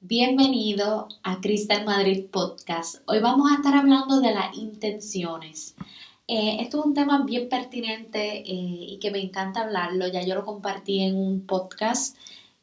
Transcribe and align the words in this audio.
Bienvenido 0.00 1.08
a 1.22 1.40
Cristal 1.40 1.86
Madrid 1.86 2.26
Podcast. 2.30 2.96
Hoy 3.06 3.18
vamos 3.20 3.50
a 3.50 3.54
estar 3.56 3.74
hablando 3.74 4.20
de 4.20 4.32
las 4.32 4.54
intenciones. 4.54 5.74
Eh, 6.28 6.58
esto 6.60 6.80
es 6.80 6.86
un 6.86 6.94
tema 6.94 7.24
bien 7.24 7.48
pertinente 7.48 8.40
eh, 8.40 8.44
y 8.46 8.98
que 9.00 9.10
me 9.10 9.20
encanta 9.20 9.62
hablarlo. 9.62 10.06
Ya 10.08 10.22
yo 10.22 10.34
lo 10.34 10.44
compartí 10.44 11.00
en 11.00 11.16
un 11.16 11.46
podcast 11.46 12.16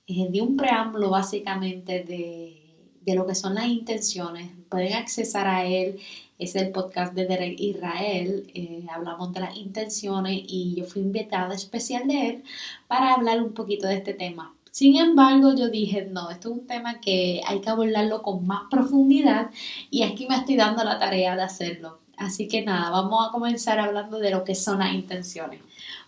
eh, 0.06 0.28
de 0.30 0.42
un 0.42 0.56
preámbulo 0.56 1.10
básicamente 1.10 2.04
de, 2.04 3.16
lo 3.16 3.26
que 3.26 3.36
son 3.36 3.56
las 3.56 3.66
intenciones. 3.68 4.52
Pueden 4.70 4.94
accesar 4.94 5.48
a 5.48 5.66
él. 5.66 6.00
Es 6.38 6.56
el 6.56 6.72
podcast 6.72 7.14
de 7.16 7.26
Derek 7.26 7.60
Israel. 7.60 8.86
hablamos 8.92 9.34
de 9.34 9.40
las 9.40 9.58
intenciones 9.58 10.40
y 10.48 10.76
yo 10.76 10.86
fui 10.86 11.02
invitada 11.02 11.56
especial 11.56 12.08
de 12.08 12.30
él 12.30 12.44
para 12.88 13.14
hablar 13.14 13.42
un 13.42 13.54
poquito 13.54 13.88
de 13.88 13.96
este 13.96 14.14
tema. 14.14 14.54
Sin 14.74 14.98
embargo, 14.98 15.54
yo 15.54 15.70
dije, 15.70 16.06
no, 16.06 16.32
esto 16.32 16.50
es 16.50 16.58
un 16.58 16.66
tema 16.66 17.00
que 17.00 17.44
hay 17.46 17.62
que 17.62 17.70
abordarlo 17.70 18.24
con 18.24 18.48
más 18.48 18.64
profundidad 18.72 19.52
y 19.92 20.02
aquí 20.02 20.26
me 20.28 20.36
estoy 20.36 20.56
dando 20.56 20.84
la 20.84 20.98
tarea 20.98 21.36
de 21.36 21.44
hacerlo. 21.44 22.00
Así 22.18 22.48
que 22.48 22.64
nada, 22.64 22.90
vamos 22.90 23.24
a 23.24 23.32
comenzar 23.32 23.80
hablando 23.80 24.18
de 24.18 24.32
lo 24.32 24.44
que 24.44 24.56
son 24.56 24.80
las 24.80 24.92
intenciones. 24.96 25.62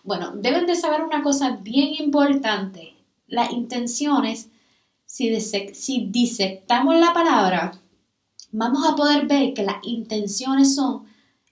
Bueno, 0.03 0.31
deben 0.35 0.65
de 0.65 0.73
saber 0.73 1.03
una 1.03 1.21
cosa 1.21 1.57
bien 1.61 1.93
importante. 1.99 2.95
Las 3.27 3.51
intenciones, 3.51 4.49
si, 5.05 5.29
disectamos 6.09 6.95
la 6.95 7.13
palabra, 7.13 7.79
vamos 8.51 8.83
a 8.89 8.95
poder 8.95 9.27
ver 9.27 9.53
que 9.53 9.61
las 9.61 9.77
intenciones 9.83 10.73
son, 10.73 11.05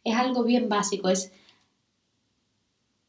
es 0.04 0.16
algo 0.16 0.44
bien 0.44 0.68
básico, 0.68 1.10
es, 1.10 1.32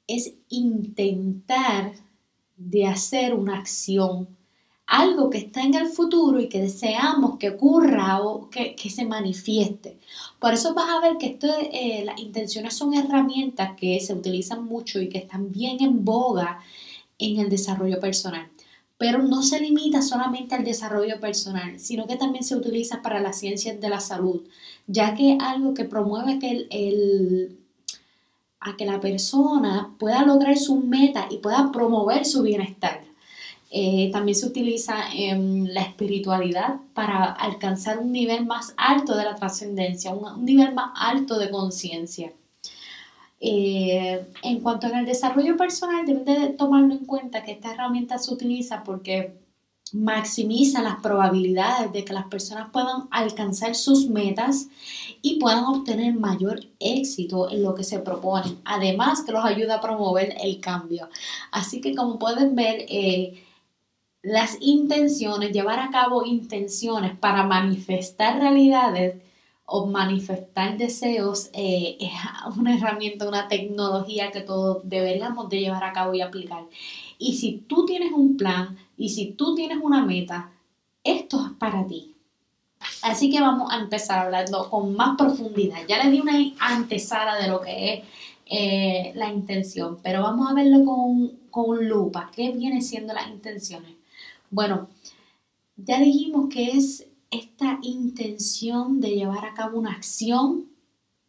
es 0.06 0.34
intentar 0.50 2.03
de 2.56 2.86
hacer 2.86 3.34
una 3.34 3.58
acción, 3.58 4.28
algo 4.86 5.30
que 5.30 5.38
está 5.38 5.62
en 5.62 5.74
el 5.74 5.88
futuro 5.88 6.40
y 6.40 6.48
que 6.48 6.60
deseamos 6.60 7.38
que 7.38 7.50
ocurra 7.50 8.22
o 8.22 8.50
que, 8.50 8.76
se 8.90 9.04
manifieste. 9.04 9.98
Por 10.38 10.52
eso 10.52 10.74
vas 10.74 10.90
a 10.90 11.00
ver 11.00 11.16
que 11.18 11.26
esto, 11.26 11.48
eh, 11.72 12.02
las 12.04 12.20
intenciones 12.20 12.74
son 12.74 12.94
herramientas 12.94 13.72
que 13.76 13.98
se 14.00 14.14
utilizan 14.14 14.64
mucho 14.64 15.00
y 15.00 15.08
que 15.08 15.18
están 15.18 15.50
bien 15.50 15.82
en 15.82 16.04
boga 16.04 16.60
en 17.18 17.40
el 17.40 17.48
desarrollo 17.48 17.98
personal. 18.00 18.48
Pero 18.98 19.22
no 19.22 19.42
se 19.42 19.60
limita 19.60 20.02
solamente 20.02 20.54
al 20.54 20.64
desarrollo 20.64 21.18
personal, 21.18 21.80
sino 21.80 22.06
que 22.06 22.16
también 22.16 22.44
se 22.44 22.56
utiliza 22.56 23.02
para 23.02 23.20
las 23.20 23.38
ciencias 23.38 23.80
de 23.80 23.88
la 23.88 24.00
salud, 24.00 24.42
ya 24.86 25.14
que 25.14 25.38
algo 25.40 25.74
que 25.74 25.84
promueve 25.84 26.38
que 26.38 26.68
el 26.70 27.63
a 28.64 28.76
que 28.76 28.86
la 28.86 29.00
persona 29.00 29.94
pueda 29.98 30.24
lograr 30.24 30.56
sus 30.56 30.82
metas 30.82 31.26
y 31.30 31.38
pueda 31.38 31.70
promover 31.70 32.24
su 32.24 32.42
bienestar. 32.42 33.02
Eh, 33.70 34.10
también 34.12 34.36
se 34.36 34.46
utiliza 34.46 34.94
en 35.12 35.74
la 35.74 35.82
espiritualidad 35.82 36.76
para 36.94 37.24
alcanzar 37.24 37.98
un 37.98 38.12
nivel 38.12 38.46
más 38.46 38.72
alto 38.76 39.16
de 39.16 39.24
la 39.24 39.34
trascendencia, 39.34 40.14
un, 40.14 40.44
nivel 40.44 40.74
más 40.74 40.92
alto 40.94 41.38
de 41.38 41.50
conciencia. 41.50 42.32
Eh, 43.40 44.24
en 44.42 44.60
cuanto 44.60 44.86
al 44.86 45.04
desarrollo 45.04 45.56
personal, 45.56 46.06
deben 46.06 46.24
de 46.24 46.48
tomarlo 46.50 46.94
en 46.94 47.04
cuenta 47.04 47.42
que 47.42 47.52
esta 47.52 47.72
herramienta 47.72 48.16
se 48.18 48.32
utiliza 48.32 48.84
porque 48.84 49.43
maximiza 49.94 50.82
las 50.82 50.96
probabilidades 50.96 51.92
de 51.92 52.04
que 52.04 52.12
las 52.12 52.26
personas 52.26 52.70
puedan 52.72 53.06
alcanzar 53.12 53.76
sus 53.76 54.08
metas 54.08 54.66
y 55.22 55.38
puedan 55.38 55.64
obtener 55.64 56.14
mayor 56.14 56.60
éxito 56.80 57.48
en 57.48 57.62
lo 57.62 57.76
que 57.76 57.84
se 57.84 58.00
proponen. 58.00 58.58
Además 58.64 59.22
que 59.22 59.30
los 59.30 59.44
ayuda 59.44 59.76
a 59.76 59.80
promover 59.80 60.34
el 60.42 60.60
cambio. 60.60 61.08
Así 61.52 61.80
que 61.80 61.94
como 61.94 62.18
pueden 62.18 62.56
ver, 62.56 62.86
eh, 62.88 63.44
las 64.22 64.56
intenciones, 64.60 65.52
llevar 65.52 65.78
a 65.78 65.90
cabo 65.90 66.24
intenciones 66.24 67.16
para 67.16 67.44
manifestar 67.44 68.40
realidades 68.40 69.22
o 69.64 69.86
manifestar 69.86 70.76
deseos 70.76 71.50
eh, 71.52 71.98
es 72.00 72.10
una 72.56 72.76
herramienta, 72.76 73.28
una 73.28 73.46
tecnología 73.46 74.32
que 74.32 74.40
todos 74.40 74.80
deberíamos 74.82 75.48
de 75.50 75.60
llevar 75.60 75.84
a 75.84 75.92
cabo 75.92 76.14
y 76.14 76.20
aplicar. 76.20 76.64
Y 77.18 77.36
si 77.36 77.64
tú 77.68 77.86
tienes 77.86 78.12
un 78.12 78.36
plan 78.36 78.76
y 78.96 79.08
si 79.10 79.32
tú 79.32 79.54
tienes 79.54 79.78
una 79.82 80.04
meta, 80.04 80.50
esto 81.02 81.44
es 81.46 81.52
para 81.52 81.86
ti. 81.86 82.14
Así 83.02 83.30
que 83.30 83.40
vamos 83.40 83.72
a 83.72 83.78
empezar 83.78 84.26
hablando 84.26 84.68
con 84.70 84.94
más 84.94 85.16
profundidad. 85.16 85.78
Ya 85.88 86.02
les 86.02 86.12
di 86.12 86.20
una 86.20 86.34
antesala 86.58 87.36
de 87.36 87.48
lo 87.48 87.60
que 87.60 87.94
es 87.94 88.04
eh, 88.46 89.12
la 89.14 89.32
intención, 89.32 89.98
pero 90.02 90.22
vamos 90.22 90.50
a 90.50 90.54
verlo 90.54 90.84
con, 90.84 91.32
con 91.50 91.88
lupa. 91.88 92.30
¿Qué 92.34 92.52
viene 92.52 92.82
siendo 92.82 93.14
las 93.14 93.28
intenciones? 93.28 93.92
Bueno, 94.50 94.88
ya 95.76 95.98
dijimos 95.98 96.48
que 96.48 96.72
es 96.72 97.06
esta 97.30 97.78
intención 97.82 99.00
de 99.00 99.10
llevar 99.10 99.44
a 99.44 99.54
cabo 99.54 99.78
una 99.78 99.92
acción 99.92 100.66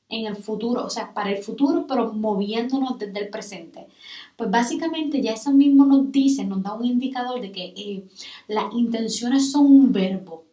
en 0.10 0.26
el 0.28 0.36
futuro, 0.36 0.86
o 0.86 0.90
sea, 0.90 1.14
para 1.14 1.32
el 1.32 1.44
futuro, 1.44 1.86
pero 1.88 2.14
moviéndonos 2.14 2.98
desde 3.00 3.20
el 3.20 3.30
presente. 3.30 3.88
Pues 4.36 4.50
básicamente 4.52 5.22
ya 5.22 5.34
eso 5.34 5.52
mismo 5.52 5.86
nos 5.86 6.12
dice, 6.12 6.46
nos 6.46 6.62
da 6.62 6.74
un 6.74 6.86
indicador 6.86 7.42
de 7.42 7.52
que 7.52 7.74
eh, 7.76 8.08
las 8.48 8.74
intenciones 8.74 9.52
son 9.52 9.66
un 9.66 9.92
verbo, 9.92 10.46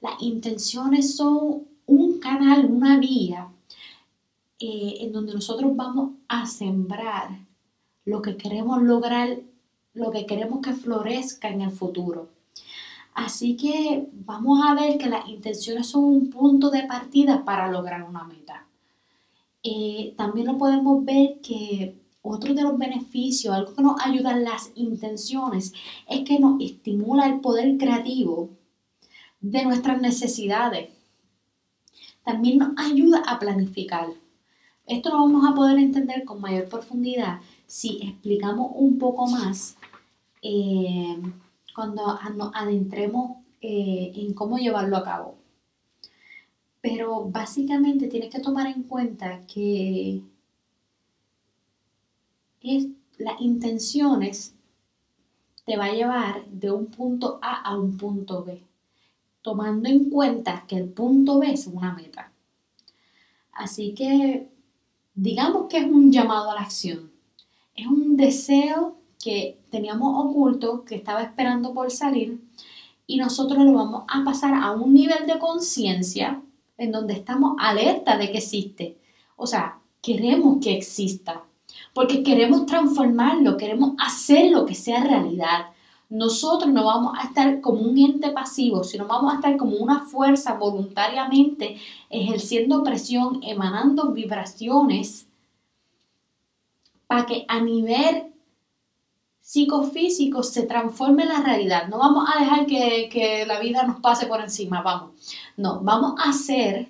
las 0.00 0.20
intenciones 0.22 1.16
son 1.16 1.64
un 1.86 2.18
canal, 2.18 2.66
una 2.66 2.98
vía 2.98 3.48
eh, 4.58 4.94
en 5.00 5.12
donde 5.12 5.34
nosotros 5.34 5.76
vamos 5.76 6.12
a 6.28 6.46
sembrar 6.46 7.46
lo 8.04 8.22
que 8.22 8.36
queremos 8.36 8.82
lograr, 8.82 9.38
lo 9.94 10.10
que 10.10 10.26
queremos 10.26 10.60
que 10.60 10.72
florezca 10.72 11.48
en 11.48 11.60
el 11.62 11.70
futuro. 11.70 12.30
Así 13.14 13.56
que 13.56 14.08
vamos 14.12 14.60
a 14.64 14.74
ver 14.74 14.98
que 14.98 15.08
las 15.08 15.26
intenciones 15.28 15.88
son 15.88 16.04
un 16.04 16.30
punto 16.30 16.70
de 16.70 16.84
partida 16.84 17.44
para 17.44 17.70
lograr 17.70 18.02
una 18.02 18.24
meta. 18.24 18.65
Eh, 19.68 20.14
también 20.16 20.46
lo 20.46 20.58
podemos 20.58 21.04
ver 21.04 21.40
que 21.42 21.96
otro 22.22 22.54
de 22.54 22.62
los 22.62 22.78
beneficios, 22.78 23.52
algo 23.52 23.74
que 23.74 23.82
nos 23.82 24.00
ayuda 24.00 24.30
en 24.30 24.44
las 24.44 24.70
intenciones, 24.76 25.72
es 26.08 26.20
que 26.20 26.38
nos 26.38 26.60
estimula 26.60 27.26
el 27.26 27.40
poder 27.40 27.76
creativo 27.76 28.50
de 29.40 29.64
nuestras 29.64 30.00
necesidades. 30.00 30.90
También 32.24 32.58
nos 32.58 32.70
ayuda 32.76 33.24
a 33.26 33.40
planificar. 33.40 34.06
Esto 34.86 35.10
lo 35.10 35.16
vamos 35.16 35.44
a 35.50 35.54
poder 35.56 35.78
entender 35.78 36.24
con 36.24 36.40
mayor 36.40 36.68
profundidad 36.68 37.40
si 37.66 37.98
explicamos 38.02 38.70
un 38.76 38.98
poco 38.98 39.26
más 39.26 39.76
eh, 40.42 41.20
cuando 41.74 42.20
nos 42.36 42.54
adentremos 42.54 43.38
eh, 43.60 44.12
en 44.14 44.32
cómo 44.32 44.58
llevarlo 44.58 44.96
a 44.96 45.02
cabo. 45.02 45.45
Pero 46.80 47.24
básicamente 47.24 48.06
tienes 48.06 48.30
que 48.30 48.40
tomar 48.40 48.66
en 48.66 48.84
cuenta 48.84 49.44
que 49.46 50.22
es, 52.60 52.86
las 53.18 53.40
intenciones 53.40 54.54
te 55.64 55.76
va 55.76 55.86
a 55.86 55.92
llevar 55.92 56.46
de 56.46 56.70
un 56.70 56.86
punto 56.86 57.38
A 57.42 57.62
a 57.62 57.78
un 57.78 57.96
punto 57.96 58.44
B, 58.44 58.62
tomando 59.42 59.88
en 59.88 60.10
cuenta 60.10 60.64
que 60.66 60.76
el 60.76 60.88
punto 60.88 61.38
B 61.38 61.52
es 61.52 61.66
una 61.66 61.92
meta. 61.92 62.30
Así 63.52 63.94
que 63.94 64.48
digamos 65.14 65.66
que 65.68 65.78
es 65.78 65.86
un 65.86 66.12
llamado 66.12 66.50
a 66.50 66.54
la 66.54 66.60
acción, 66.60 67.10
es 67.74 67.86
un 67.86 68.16
deseo 68.16 68.96
que 69.22 69.58
teníamos 69.70 70.24
oculto, 70.24 70.84
que 70.84 70.94
estaba 70.94 71.22
esperando 71.22 71.74
por 71.74 71.90
salir, 71.90 72.40
y 73.08 73.16
nosotros 73.16 73.64
lo 73.64 73.72
vamos 73.72 74.04
a 74.08 74.24
pasar 74.24 74.54
a 74.54 74.72
un 74.72 74.94
nivel 74.94 75.26
de 75.26 75.38
conciencia 75.38 76.42
en 76.78 76.92
donde 76.92 77.14
estamos 77.14 77.56
alerta 77.58 78.16
de 78.16 78.30
que 78.30 78.38
existe. 78.38 78.98
O 79.36 79.46
sea, 79.46 79.78
queremos 80.02 80.58
que 80.62 80.76
exista, 80.76 81.42
porque 81.92 82.22
queremos 82.22 82.66
transformarlo, 82.66 83.56
queremos 83.56 83.92
hacerlo 83.98 84.66
que 84.66 84.74
sea 84.74 85.04
realidad. 85.04 85.66
Nosotros 86.08 86.72
no 86.72 86.84
vamos 86.84 87.18
a 87.18 87.24
estar 87.24 87.60
como 87.60 87.80
un 87.80 87.98
ente 87.98 88.30
pasivo, 88.30 88.84
sino 88.84 89.06
vamos 89.06 89.32
a 89.32 89.36
estar 89.36 89.56
como 89.56 89.76
una 89.76 90.00
fuerza 90.00 90.54
voluntariamente 90.54 91.78
ejerciendo 92.08 92.84
presión, 92.84 93.40
emanando 93.42 94.12
vibraciones 94.12 95.26
para 97.06 97.26
que 97.26 97.44
a 97.48 97.60
nivel 97.60 98.32
psicofísico 99.46 100.42
se 100.42 100.64
transforme 100.64 101.24
la 101.24 101.40
realidad. 101.40 101.86
No 101.86 101.98
vamos 101.98 102.28
a 102.28 102.40
dejar 102.40 102.66
que, 102.66 103.08
que, 103.08 103.46
la 103.46 103.60
vida 103.60 103.84
nos 103.84 104.00
pase 104.00 104.26
por 104.26 104.40
encima, 104.40 104.82
vamos. 104.82 105.12
No, 105.56 105.78
vamos 105.82 106.14
a 106.18 106.30
hacer 106.30 106.88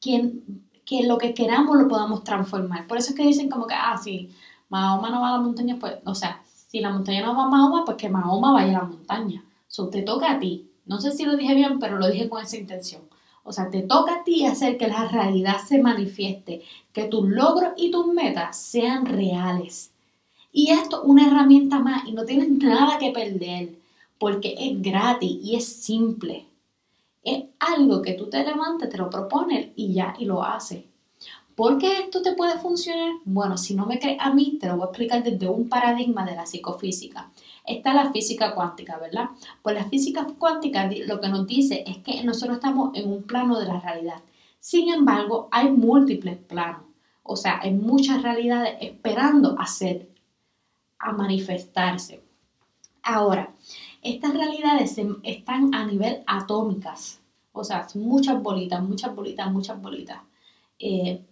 quien, 0.00 0.64
que 0.84 1.02
lo 1.02 1.18
que 1.18 1.34
queramos 1.34 1.76
lo 1.76 1.88
podamos 1.88 2.22
transformar. 2.22 2.86
Por 2.86 2.98
eso 2.98 3.10
es 3.10 3.16
que 3.16 3.26
dicen 3.26 3.50
como 3.50 3.66
que, 3.66 3.74
ah, 3.74 3.98
si 4.00 4.30
Mahoma 4.68 5.10
no 5.10 5.22
va 5.22 5.30
a 5.30 5.32
la 5.32 5.38
montaña, 5.40 5.76
pues, 5.80 5.94
o 6.04 6.14
sea, 6.14 6.40
si 6.46 6.78
la 6.78 6.90
montaña 6.90 7.26
no 7.26 7.34
va 7.34 7.46
a 7.46 7.48
Mahoma, 7.48 7.84
pues 7.84 7.96
que 7.96 8.08
Mahoma 8.08 8.52
vaya 8.52 8.78
a 8.78 8.82
la 8.82 8.88
montaña. 8.88 9.44
Eso 9.68 9.88
te 9.88 10.02
toca 10.02 10.30
a 10.30 10.38
ti. 10.38 10.70
No 10.86 11.00
sé 11.00 11.10
si 11.10 11.24
lo 11.24 11.36
dije 11.36 11.54
bien, 11.54 11.80
pero 11.80 11.98
lo 11.98 12.08
dije 12.08 12.28
con 12.28 12.44
esa 12.44 12.58
intención. 12.58 13.02
O 13.42 13.52
sea, 13.52 13.70
te 13.70 13.82
toca 13.82 14.20
a 14.20 14.24
ti 14.24 14.46
hacer 14.46 14.78
que 14.78 14.86
la 14.86 15.08
realidad 15.08 15.56
se 15.66 15.82
manifieste, 15.82 16.62
que 16.92 17.06
tus 17.06 17.28
logros 17.28 17.72
y 17.76 17.90
tus 17.90 18.06
metas 18.06 18.56
sean 18.56 19.04
reales 19.04 19.93
y 20.54 20.70
esto 20.70 21.02
una 21.02 21.26
herramienta 21.26 21.80
más 21.80 22.06
y 22.06 22.12
no 22.12 22.24
tienes 22.24 22.48
nada 22.48 22.96
que 22.98 23.10
perder. 23.10 23.74
porque 24.18 24.54
es 24.56 24.80
gratis 24.80 25.38
y 25.42 25.56
es 25.56 25.66
simple. 25.66 26.46
Es 27.22 27.44
algo 27.58 28.00
que 28.00 28.14
tú 28.14 28.30
te 28.30 28.42
levantas, 28.44 28.88
te 28.88 28.96
lo 28.96 29.10
propones 29.10 29.70
y 29.76 29.92
ya, 29.92 30.14
y 30.18 30.24
lo 30.24 30.42
haces. 30.42 30.84
¿Por 31.56 31.78
qué 31.78 31.98
esto 31.98 32.22
te 32.22 32.32
puede 32.32 32.58
funcionar? 32.58 33.10
Bueno, 33.24 33.58
si 33.58 33.74
no 33.74 33.86
me 33.86 33.98
crees 33.98 34.18
a 34.20 34.32
mí, 34.32 34.56
te 34.60 34.68
lo 34.68 34.76
voy 34.76 34.84
a 34.84 34.86
explicar 34.86 35.22
desde 35.22 35.48
un 35.48 35.68
paradigma 35.68 36.24
de 36.24 36.36
la 36.36 36.46
psicofísica. 36.46 37.30
Está 37.66 37.92
la 37.92 38.12
física 38.12 38.54
cuántica, 38.54 38.98
¿verdad? 38.98 39.30
Pues 39.62 39.74
la 39.74 39.84
física 39.84 40.26
cuántica 40.38 40.88
lo 41.06 41.20
que 41.20 41.28
nos 41.28 41.46
dice 41.46 41.84
es 41.86 41.98
que 41.98 42.22
nosotros 42.24 42.58
estamos 42.58 42.90
en 42.94 43.10
un 43.10 43.24
plano 43.24 43.58
de 43.58 43.66
la 43.66 43.80
realidad. 43.80 44.22
Sin 44.60 44.92
embargo, 44.92 45.48
hay 45.50 45.70
múltiples 45.70 46.38
planos. 46.38 46.82
O 47.24 47.36
sea, 47.36 47.60
hay 47.60 47.72
muchas 47.72 48.22
realidades 48.22 48.76
esperando 48.80 49.56
a 49.58 49.66
ser, 49.66 50.08
a 51.04 51.12
manifestarse. 51.12 52.22
Ahora, 53.02 53.52
estas 54.02 54.32
realidades 54.32 54.98
están 55.22 55.74
a 55.74 55.84
nivel 55.84 56.22
atómicas. 56.26 57.20
O 57.52 57.62
sea, 57.62 57.86
muchas 57.94 58.42
bolitas, 58.42 58.82
muchas 58.82 59.14
bolitas, 59.14 59.52
muchas 59.52 59.80
bolitas. 59.80 60.18
Eh, 60.78 61.22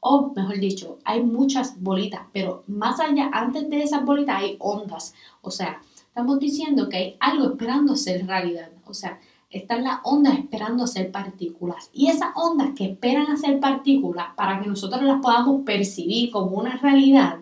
o 0.00 0.32
mejor 0.36 0.60
dicho, 0.60 0.98
hay 1.04 1.22
muchas 1.22 1.80
bolitas, 1.82 2.20
pero 2.32 2.62
más 2.66 3.00
allá, 3.00 3.30
antes 3.32 3.68
de 3.70 3.82
esas 3.82 4.04
bolitas 4.04 4.36
hay 4.36 4.56
ondas. 4.60 5.14
O 5.40 5.50
sea, 5.50 5.80
estamos 5.96 6.38
diciendo 6.38 6.90
que 6.90 6.96
hay 6.96 7.16
algo 7.20 7.46
esperando 7.46 7.96
ser 7.96 8.26
realidad. 8.26 8.70
O 8.86 8.92
sea, 8.92 9.18
están 9.48 9.84
las 9.84 10.00
ondas 10.04 10.38
esperando 10.38 10.86
ser 10.86 11.10
partículas. 11.10 11.88
Y 11.94 12.08
esas 12.08 12.30
ondas 12.34 12.70
que 12.76 12.84
esperan 12.84 13.30
a 13.30 13.38
ser 13.38 13.58
partículas 13.60 14.34
para 14.36 14.60
que 14.60 14.68
nosotros 14.68 15.02
las 15.02 15.22
podamos 15.22 15.62
percibir 15.64 16.30
como 16.30 16.58
una 16.58 16.76
realidad, 16.76 17.38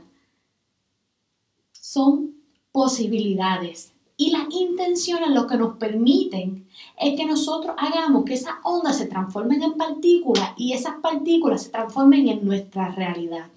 son 1.93 2.37
posibilidades 2.73 3.93
y 4.17 4.31
las 4.31 4.45
intenciones 4.51 5.29
lo 5.29 5.47
que 5.47 5.59
nos 5.59 5.77
permiten 5.77 6.67
es 6.99 7.17
que 7.17 7.27
nosotros 7.27 7.75
hagamos 7.77 8.25
que 8.25 8.33
esas 8.33 8.55
ondas 8.63 8.97
se 8.97 9.07
transformen 9.07 9.63
en 9.63 9.75
partículas 9.75 10.53
y 10.57 10.73
esas 10.73 10.95
partículas 11.03 11.65
se 11.65 11.71
transformen 11.71 12.29
en 12.29 12.47
nuestra 12.47 12.93
realidad. 12.93 13.49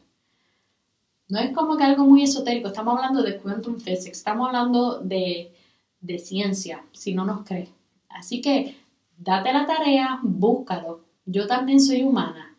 No 1.29 1.39
es 1.39 1.53
como 1.53 1.77
que 1.77 1.85
algo 1.85 2.03
muy 2.03 2.23
esotérico, 2.23 2.67
estamos 2.67 2.97
hablando 2.97 3.23
de 3.23 3.37
quantum 3.37 3.79
physics, 3.79 4.17
estamos 4.17 4.47
hablando 4.47 4.99
de, 4.99 5.53
de 6.01 6.19
ciencia, 6.19 6.83
si 6.91 7.13
no 7.13 7.23
nos 7.23 7.45
crees. 7.45 7.69
Así 8.09 8.41
que 8.41 8.75
date 9.17 9.53
la 9.53 9.65
tarea, 9.65 10.19
búscalo. 10.21 11.05
Yo 11.25 11.47
también 11.47 11.79
soy 11.79 12.03
humana, 12.03 12.53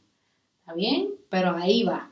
¿está 0.61 0.72
bien? 0.72 1.11
Pero 1.29 1.55
ahí 1.55 1.82
va. 1.82 2.08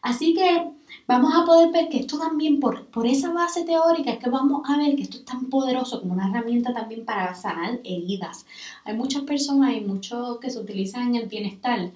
Así 0.00 0.34
que 0.34 0.72
vamos 1.06 1.34
a 1.34 1.44
poder 1.44 1.70
ver 1.72 1.88
que 1.88 1.98
esto 1.98 2.18
también, 2.18 2.60
por, 2.60 2.86
por 2.86 3.06
esa 3.06 3.32
base 3.32 3.64
teórica, 3.64 4.12
es 4.12 4.18
que 4.18 4.30
vamos 4.30 4.62
a 4.68 4.76
ver 4.76 4.96
que 4.96 5.02
esto 5.02 5.18
es 5.18 5.24
tan 5.24 5.46
poderoso 5.46 6.00
como 6.00 6.14
una 6.14 6.28
herramienta 6.28 6.72
también 6.72 7.04
para 7.04 7.34
sanar 7.34 7.80
heridas. 7.84 8.46
Hay 8.84 8.96
muchas 8.96 9.22
personas 9.22 9.74
y 9.74 9.80
muchos 9.80 10.38
que 10.38 10.50
se 10.50 10.58
utilizan 10.58 11.08
en 11.08 11.16
el 11.16 11.28
bienestar, 11.28 11.90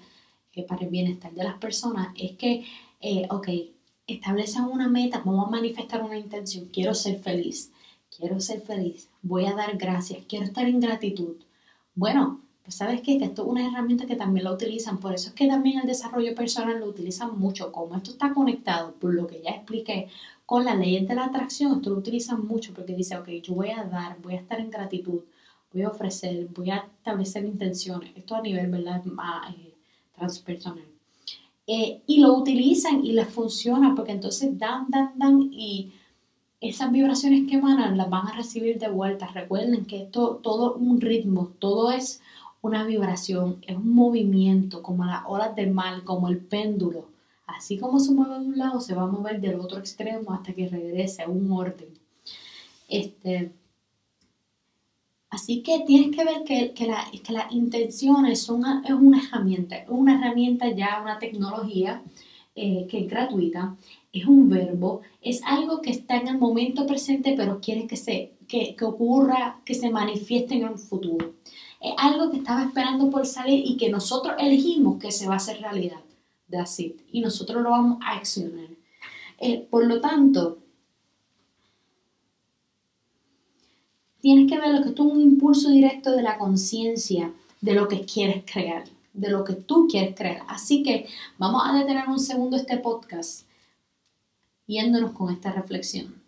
que 0.53 0.63
para 0.63 0.83
el 0.83 0.91
bienestar 0.91 1.33
de 1.33 1.45
las 1.45 1.59
personas, 1.59 2.09
es 2.17 2.33
que, 2.37 2.65
eh, 3.01 3.27
ok, 3.31 3.49
establecen 4.07 4.65
una 4.65 4.89
meta, 4.89 5.23
vamos 5.25 5.49
a 5.49 5.51
manifestar 5.51 6.03
una 6.03 6.19
intención, 6.19 6.67
quiero 6.73 6.95
ser 6.95 7.19
feliz, 7.21 7.73
quiero 8.17 8.41
ser 8.41 8.61
feliz, 8.61 9.09
voy 9.23 9.47
a 9.47 9.55
dar 9.55 9.77
gracias, 9.77 10.25
quiero 10.29 10.47
estar 10.47 10.67
en 10.67 10.81
gratitud. 10.81 11.37
Bueno, 11.95 12.41
pues 12.67 12.79
sabes 12.79 13.01
que 13.01 13.15
esto 13.15 13.43
es 13.43 13.49
una 13.49 13.65
herramienta 13.65 14.07
que 14.07 14.17
también 14.17 14.43
la 14.43 14.53
utilizan, 14.53 14.99
por 14.99 15.15
eso 15.15 15.29
es 15.29 15.37
que 15.37 15.47
también 15.47 15.79
el 15.79 15.87
desarrollo 15.87 16.35
personal 16.35 16.81
lo 16.81 16.87
utilizan 16.87 17.39
mucho, 17.39 17.71
como 17.71 17.95
esto 17.95 18.11
está 18.11 18.35
conectado, 18.35 18.93
por 18.95 19.15
lo 19.15 19.29
que 19.29 19.41
ya 19.41 19.51
expliqué, 19.51 20.09
con 20.45 20.65
la 20.65 20.75
ley 20.75 20.99
de 21.07 21.15
la 21.15 21.27
atracción, 21.27 21.77
esto 21.77 21.91
lo 21.91 21.99
utilizan 21.99 22.45
mucho 22.45 22.75
porque 22.75 22.97
dice, 22.97 23.17
ok, 23.17 23.29
yo 23.41 23.55
voy 23.55 23.71
a 23.71 23.85
dar, 23.85 24.21
voy 24.21 24.35
a 24.35 24.41
estar 24.41 24.59
en 24.59 24.71
gratitud, 24.71 25.21
voy 25.73 25.83
a 25.83 25.91
ofrecer, 25.91 26.49
voy 26.57 26.71
a 26.71 26.79
establecer 26.99 27.45
intenciones, 27.45 28.11
esto 28.17 28.35
a 28.35 28.43
nivel, 28.43 28.69
¿verdad?, 28.69 29.05
más 29.05 29.49
eh, 29.55 29.73
transpersonal. 30.17 30.87
Eh, 31.69 32.01
y 32.05 32.19
lo 32.19 32.35
utilizan 32.35 33.05
y 33.05 33.13
les 33.13 33.29
funciona 33.29 33.95
porque 33.95 34.11
entonces 34.11 34.59
dan, 34.59 34.87
dan, 34.89 35.13
dan 35.17 35.51
y 35.53 35.93
esas 36.61 36.91
vibraciones 36.91 37.49
que 37.49 37.57
emanan 37.57 37.97
las 37.97 38.11
van 38.11 38.27
a 38.27 38.35
recibir 38.35 38.81
de 38.81 38.89
vuelta. 38.89 39.29
Recuerden 39.29 39.85
que 39.85 40.03
esto 40.03 40.41
todo 40.43 40.75
un 40.75 41.01
ritmo, 41.01 41.53
todo 41.61 41.93
es 41.93 42.21
una 42.67 42.85
vibración, 42.85 43.59
es 43.67 43.77
un 43.77 43.95
movimiento, 43.95 44.83
como 44.83 45.05
las 45.05 45.23
olas 45.27 45.55
del 45.55 45.71
mal, 45.73 46.05
como 46.05 46.29
el 46.29 46.39
péndulo. 46.39 47.07
Así 47.47 47.79
como 47.79 48.01
se 48.01 48.13
mueve 48.13 48.41
de 48.41 48.47
un 48.47 48.59
lado, 48.59 48.81
se 48.81 48.95
va 48.95 49.03
a 49.03 49.07
mover 49.07 49.41
del 49.41 49.61
otro 49.61 49.79
extremo 49.79 50.33
hasta 50.33 50.53
que 50.53 50.69
regrese 50.69 51.23
a 51.23 51.29
un 51.29 51.51
orden. 51.53 51.89
Este, 52.89 53.53
así 55.31 55.63
que 55.63 55.85
tienes 55.87 56.17
que 56.17 56.25
ver 56.25 56.45
que, 56.45 56.73
que, 56.73 56.87
las 57.33 57.53
intenciones 57.53 58.43
son 58.43 58.61
una, 58.61 58.83
es 58.85 58.93
una 58.93 59.23
herramienta, 59.23 59.77
es 59.77 59.89
una 59.89 60.19
herramienta 60.19 60.69
ya, 60.71 61.01
una 61.03 61.19
tecnología 61.19 62.03
eh, 62.55 62.87
que 62.91 63.01
es 63.01 63.09
gratuita, 63.09 63.77
es 64.13 64.27
un 64.27 64.49
verbo, 64.49 65.03
es 65.23 65.43
algo 65.45 65.81
que 65.81 65.91
está 65.91 66.17
en 66.17 66.29
el 66.29 66.39
momento 66.39 66.87
presente, 66.87 67.35
pero 67.37 67.61
quiere 67.61 67.87
que, 67.87 67.97
se, 67.97 68.33
que, 68.49 68.75
que 68.75 68.85
ocurra, 68.85 69.61
que 69.65 69.75
se 69.75 69.91
manifieste 69.91 70.55
en 70.57 70.65
el 70.65 70.79
futuro 70.79 71.35
es 71.81 71.93
algo 71.99 72.31
que 72.31 72.39
estaba 72.39 72.65
esperando 72.65 73.11
por 73.11 73.27
salir 73.27 73.65
y 73.67 73.77
que 73.77 73.91
nosotros 73.91 74.35
elegimos 74.39 74.99
que 74.99 75.13
se 75.13 75.27
va 75.27 75.35
a 75.35 75.37
hacer 75.37 75.61
realidad. 75.61 76.01
That's 76.51 76.79
it. 76.81 77.01
Y 77.11 77.21
nosotros 77.21 77.63
lo 77.63 77.71
vamos 77.71 77.99
a 78.03 78.17
accionar. 78.17 78.69
Eh, 79.39 79.67
por 79.71 79.87
lo 79.87 80.01
tanto, 80.01 80.59
tienes 84.21 84.51
que 84.51 84.59
ver 84.59 84.75
lo 84.75 84.83
que 84.83 84.91
es 84.91 85.01
un 85.01 85.21
impulso 85.21 85.71
directo 85.71 86.13
de 86.13 86.23
la 86.23 86.39
conciencia 86.39 87.33
de 87.61 87.75
lo 87.75 87.89
que 87.89 88.05
quieres 88.05 88.45
crear, 88.51 88.85
de 89.13 89.31
lo 89.31 89.45
que 89.45 89.55
tú 89.55 89.87
quieres 89.91 90.15
crear. 90.15 90.43
Así 90.49 90.83
que 90.83 91.07
vamos 91.39 91.63
a 91.65 91.75
detener 91.75 92.09
un 92.09 92.19
segundo 92.19 92.57
este 92.57 92.79
podcast 92.79 93.47
yéndonos 94.67 95.13
con 95.13 95.33
esta 95.33 95.53
reflexión. 95.53 96.23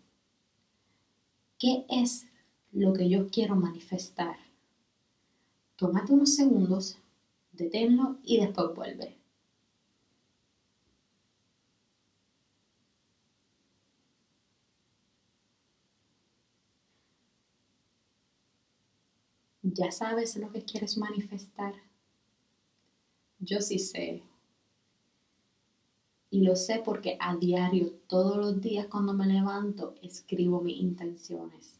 ¿Qué 1.57 1.85
es 1.89 2.25
lo 2.71 2.93
que 2.93 3.09
yo 3.09 3.27
quiero 3.29 3.55
manifestar? 3.55 4.37
Tómate 5.79 6.13
unos 6.13 6.35
segundos, 6.35 6.97
deténlo 7.53 8.17
y 8.23 8.39
después 8.39 8.75
vuelve. 8.75 9.17
¿Ya 19.63 19.89
sabes 19.91 20.35
lo 20.35 20.51
que 20.51 20.63
quieres 20.65 20.97
manifestar? 20.97 21.73
Yo 23.39 23.59
sí 23.61 23.79
sé. 23.79 24.21
Y 26.31 26.41
lo 26.41 26.55
sé 26.55 26.81
porque 26.83 27.17
a 27.19 27.35
diario, 27.35 27.93
todos 28.07 28.37
los 28.37 28.61
días 28.61 28.87
cuando 28.87 29.13
me 29.13 29.25
levanto, 29.27 29.95
escribo 30.01 30.61
mis 30.61 30.77
intenciones. 30.77 31.78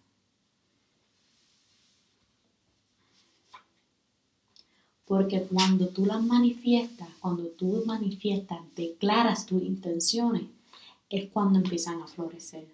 Porque 5.09 5.41
cuando 5.41 5.87
tú 5.87 6.05
las 6.05 6.21
manifiestas, 6.21 7.07
cuando 7.19 7.45
tú 7.45 7.81
manifiestas, 7.87 8.59
declaras 8.75 9.47
tus 9.47 9.63
intenciones, 9.63 10.43
es 11.09 11.31
cuando 11.33 11.57
empiezan 11.57 11.99
a 11.99 12.05
florecer. 12.05 12.67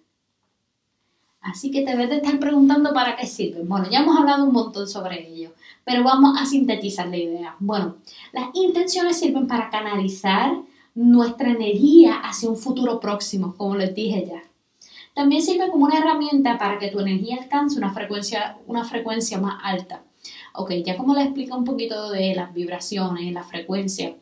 Así 1.40 1.70
que 1.70 1.80
te 1.80 1.92
debes 1.92 2.10
de 2.10 2.16
estar 2.16 2.38
preguntando 2.38 2.92
para 2.92 3.16
qué 3.16 3.26
sirven. 3.26 3.66
Bueno, 3.66 3.88
ya 3.90 4.00
hemos 4.00 4.18
hablado 4.18 4.44
un 4.44 4.52
montón 4.52 4.86
sobre 4.86 5.26
ello, 5.26 5.52
pero 5.82 6.04
vamos 6.04 6.38
a 6.38 6.44
sintetizar 6.44 7.08
la 7.08 7.16
idea. 7.16 7.56
Bueno, 7.58 7.96
las 8.34 8.50
intenciones 8.52 9.18
sirven 9.18 9.46
para 9.46 9.70
canalizar 9.70 10.60
nuestra 10.94 11.52
energía 11.52 12.16
hacia 12.16 12.50
un 12.50 12.58
futuro 12.58 13.00
próximo, 13.00 13.54
como 13.56 13.76
les 13.76 13.94
dije 13.94 14.26
ya. 14.28 14.42
También 15.14 15.40
sirve 15.40 15.70
como 15.70 15.86
una 15.86 16.00
herramienta 16.00 16.58
para 16.58 16.78
que 16.78 16.88
tu 16.90 17.00
energía 17.00 17.38
alcance 17.40 17.78
una 17.78 17.94
frecuencia, 17.94 18.58
una 18.66 18.84
frecuencia 18.84 19.40
más 19.40 19.58
alta. 19.64 20.02
Ok, 20.56 20.72
ya 20.84 20.96
como 20.96 21.14
les 21.14 21.26
explico 21.26 21.56
un 21.56 21.64
poquito 21.64 22.10
de 22.10 22.34
las 22.34 22.52
vibraciones, 22.54 23.32
la 23.32 23.44
frecuencia, 23.44 24.16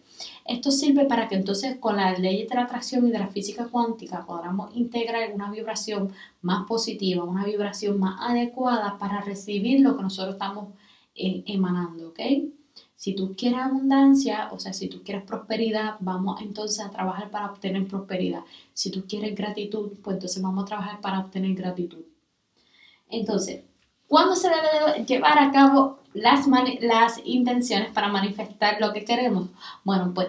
esto 0.45 0.71
sirve 0.71 1.07
para 1.07 1.29
que 1.29 1.37
entonces 1.37 1.77
con 1.79 1.97
las 1.97 2.19
leyes 2.19 2.49
de 2.49 2.55
la 2.55 2.65
atracción 2.65 3.07
y 3.07 3.11
de 3.11 3.19
la 3.19 3.29
física 3.29 3.69
cuántica 3.69 4.27
podamos 4.27 4.75
integrar 4.77 5.33
una 5.33 5.51
vibración 5.51 6.13
más 6.43 6.67
positiva, 6.67 7.25
una 7.25 7.45
vibración 7.45 7.99
más 7.99 8.21
adecuada 8.21 8.99
para 8.99 9.21
recibir 9.23 9.81
lo 9.81 9.97
que 9.97 10.03
nosotros 10.03 10.35
estamos 10.35 10.75
eh, 11.15 11.43
emanando, 11.47 12.09
¿ok? 12.09 12.21
Si 12.97 13.15
tú 13.15 13.35
quieres 13.37 13.61
abundancia, 13.61 14.51
o 14.53 14.59
sea, 14.59 14.73
si 14.73 14.89
tú 14.89 15.03
quieres 15.03 15.25
prosperidad, 15.25 15.97
vamos 16.01 16.41
entonces 16.41 16.85
a 16.85 16.91
trabajar 16.91 17.31
para 17.31 17.51
obtener 17.51 17.87
prosperidad. 17.87 18.45
Si 18.73 18.91
tú 18.91 19.05
quieres 19.07 19.35
gratitud, 19.35 19.93
pues 20.03 20.15
entonces 20.15 20.43
vamos 20.43 20.65
a 20.65 20.67
trabajar 20.67 21.01
para 21.01 21.21
obtener 21.21 21.55
gratitud. 21.55 22.05
Entonces, 23.09 23.65
¿cuándo 24.15 24.37
se 24.37 24.49
debe 24.49 25.05
llevar 25.05 25.41
a 25.41 25.51
cabo 25.51 25.99
las, 26.13 26.47
las 26.81 27.21
intenciones 27.25 27.91
para 27.91 28.07
manifestar 28.07 28.81
lo 28.81 28.93
que 28.93 29.05
queremos. 29.05 29.49
Bueno, 29.83 30.13
pues 30.15 30.29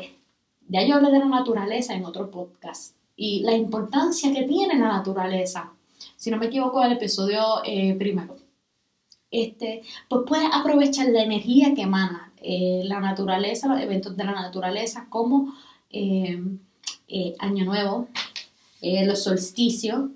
ya 0.67 0.83
yo 0.83 0.95
hablé 0.95 1.11
de 1.11 1.19
la 1.19 1.25
naturaleza 1.25 1.93
en 1.93 2.03
otro 2.03 2.31
podcast 2.31 2.95
y 3.15 3.41
la 3.41 3.55
importancia 3.55 4.33
que 4.33 4.41
tiene 4.41 4.79
la 4.79 4.87
naturaleza. 4.87 5.71
si 6.17 6.31
no 6.31 6.37
me 6.37 6.47
equivoco, 6.47 6.81
el 6.83 6.93
episodio 6.93 7.61
eh, 7.63 7.93
primero. 7.93 8.35
Este, 9.29 9.83
pues 10.09 10.23
puedes 10.25 10.49
aprovechar 10.51 11.09
la 11.09 11.21
energía 11.21 11.75
que 11.75 11.83
emana 11.83 12.33
eh, 12.41 12.81
la 12.85 12.99
naturaleza, 12.99 13.67
los 13.67 13.79
eventos 13.79 14.17
de 14.17 14.23
la 14.23 14.31
naturaleza, 14.31 15.05
como 15.09 15.53
eh, 15.91 16.41
Año 17.37 17.65
Nuevo, 17.65 18.07
los 18.81 19.23
solsticios, 19.23 20.09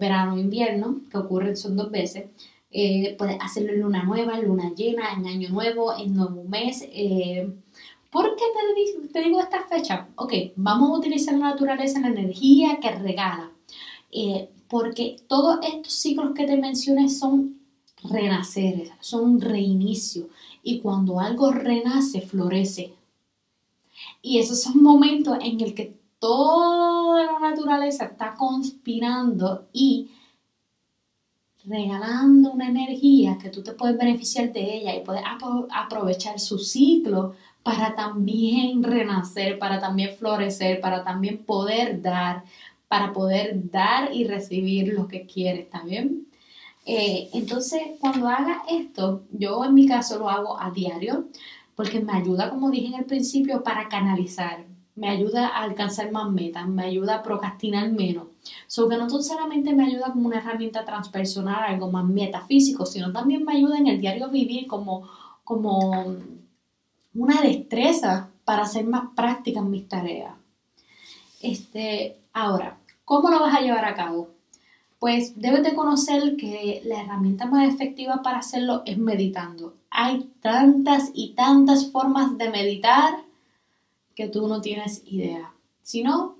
verano 0.00 0.38
invierno, 0.38 1.02
que 1.10 1.18
ocurren 1.18 1.54
son 1.54 1.76
dos 1.76 1.90
veces. 1.90 2.24
Puedes 2.70 3.40
hacerlo 3.40 3.72
en 3.72 3.80
luna 3.80 4.02
nueva, 4.04 4.38
luna 4.38 4.72
llena, 4.74 5.12
en 5.12 5.26
año 5.26 5.48
nuevo, 5.50 5.96
en 5.96 6.14
nuevo 6.14 6.44
mes. 6.44 6.82
¿Por 8.10 8.36
qué 8.36 8.44
te, 9.12 9.22
digo 9.22 9.40
esta 9.40 9.64
fecha? 9.64 10.08
Ok, 10.16 10.32
vamos 10.56 10.90
a 10.90 10.98
utilizar 10.98 11.34
la 11.34 11.50
naturaleza, 11.50 12.00
la 12.00 12.08
energía 12.08 12.78
que 12.80 12.90
regala. 12.90 13.52
Eh, 14.10 14.48
porque 14.68 15.16
todos 15.28 15.58
estos 15.62 15.92
ciclos 15.92 16.32
que 16.34 16.46
te 16.46 16.56
mencioné 16.56 17.10
son 17.10 17.60
renaceres, 18.02 18.90
son 19.00 19.40
reinicio. 19.40 20.28
Y 20.62 20.80
cuando 20.80 21.20
algo 21.20 21.50
renace, 21.50 22.22
florece. 22.22 22.94
Y 24.22 24.38
esos 24.38 24.62
son 24.62 24.82
momentos 24.82 25.36
en 25.42 25.60
el 25.60 25.74
que 25.74 25.98
toda 26.18 27.24
la 27.24 27.38
naturaleza 27.38 28.06
está 28.06 28.34
conspirando 28.34 29.68
y 29.72 30.10
regalando 31.68 32.52
una 32.52 32.68
energía 32.68 33.38
que 33.40 33.50
tú 33.50 33.62
te 33.62 33.72
puedes 33.72 33.96
beneficiar 33.98 34.52
de 34.52 34.76
ella 34.76 34.94
y 34.94 35.04
puedes 35.04 35.22
aprovechar 35.70 36.38
su 36.40 36.58
ciclo 36.58 37.34
para 37.62 37.94
también 37.94 38.82
renacer, 38.82 39.58
para 39.58 39.78
también 39.78 40.16
florecer, 40.16 40.80
para 40.80 41.04
también 41.04 41.38
poder 41.44 42.00
dar, 42.00 42.44
para 42.88 43.12
poder 43.12 43.70
dar 43.70 44.14
y 44.14 44.24
recibir 44.24 44.94
lo 44.94 45.06
que 45.06 45.26
quieres, 45.26 45.68
también. 45.68 46.26
Eh, 46.86 47.28
entonces, 47.34 47.82
cuando 48.00 48.28
haga 48.28 48.62
esto, 48.70 49.24
yo 49.30 49.62
en 49.64 49.74
mi 49.74 49.86
caso 49.86 50.18
lo 50.18 50.30
hago 50.30 50.58
a 50.58 50.70
diario, 50.70 51.28
porque 51.76 52.00
me 52.00 52.14
ayuda, 52.14 52.48
como 52.48 52.70
dije 52.70 52.86
en 52.86 52.94
el 52.94 53.04
principio, 53.04 53.62
para 53.62 53.88
canalizar, 53.88 54.64
me 54.96 55.10
ayuda 55.10 55.48
a 55.48 55.62
alcanzar 55.64 56.10
más 56.10 56.30
metas, 56.30 56.66
me 56.66 56.84
ayuda 56.84 57.16
a 57.16 57.22
procrastinar 57.22 57.90
menos. 57.92 58.28
So 58.66 58.88
que 58.88 58.96
no 58.96 59.08
solamente 59.08 59.74
me 59.74 59.86
ayuda 59.86 60.12
como 60.12 60.26
una 60.26 60.38
herramienta 60.38 60.84
transpersonal, 60.84 61.64
algo 61.64 61.90
más 61.90 62.04
metafísico, 62.04 62.86
sino 62.86 63.12
también 63.12 63.44
me 63.44 63.52
ayuda 63.52 63.78
en 63.78 63.86
el 63.86 64.00
diario 64.00 64.30
vivir 64.30 64.66
como, 64.66 65.08
como 65.44 66.16
una 67.14 67.40
destreza 67.42 68.30
para 68.44 68.62
hacer 68.62 68.86
más 68.86 69.10
prácticas 69.14 69.64
mis 69.64 69.88
tareas. 69.88 70.34
Este, 71.40 72.16
ahora, 72.32 72.78
¿cómo 73.04 73.30
lo 73.30 73.40
vas 73.40 73.54
a 73.54 73.60
llevar 73.60 73.84
a 73.84 73.94
cabo? 73.94 74.30
Pues 74.98 75.40
debes 75.40 75.62
de 75.62 75.74
conocer 75.74 76.36
que 76.36 76.82
la 76.84 77.02
herramienta 77.02 77.46
más 77.46 77.68
efectiva 77.68 78.22
para 78.22 78.38
hacerlo 78.38 78.82
es 78.84 78.98
meditando. 78.98 79.74
Hay 79.90 80.30
tantas 80.40 81.10
y 81.14 81.34
tantas 81.34 81.90
formas 81.92 82.36
de 82.36 82.50
meditar 82.50 83.22
que 84.16 84.28
tú 84.28 84.48
no 84.48 84.60
tienes 84.60 85.02
idea. 85.06 85.52
Si 85.82 86.02
no, 86.02 86.37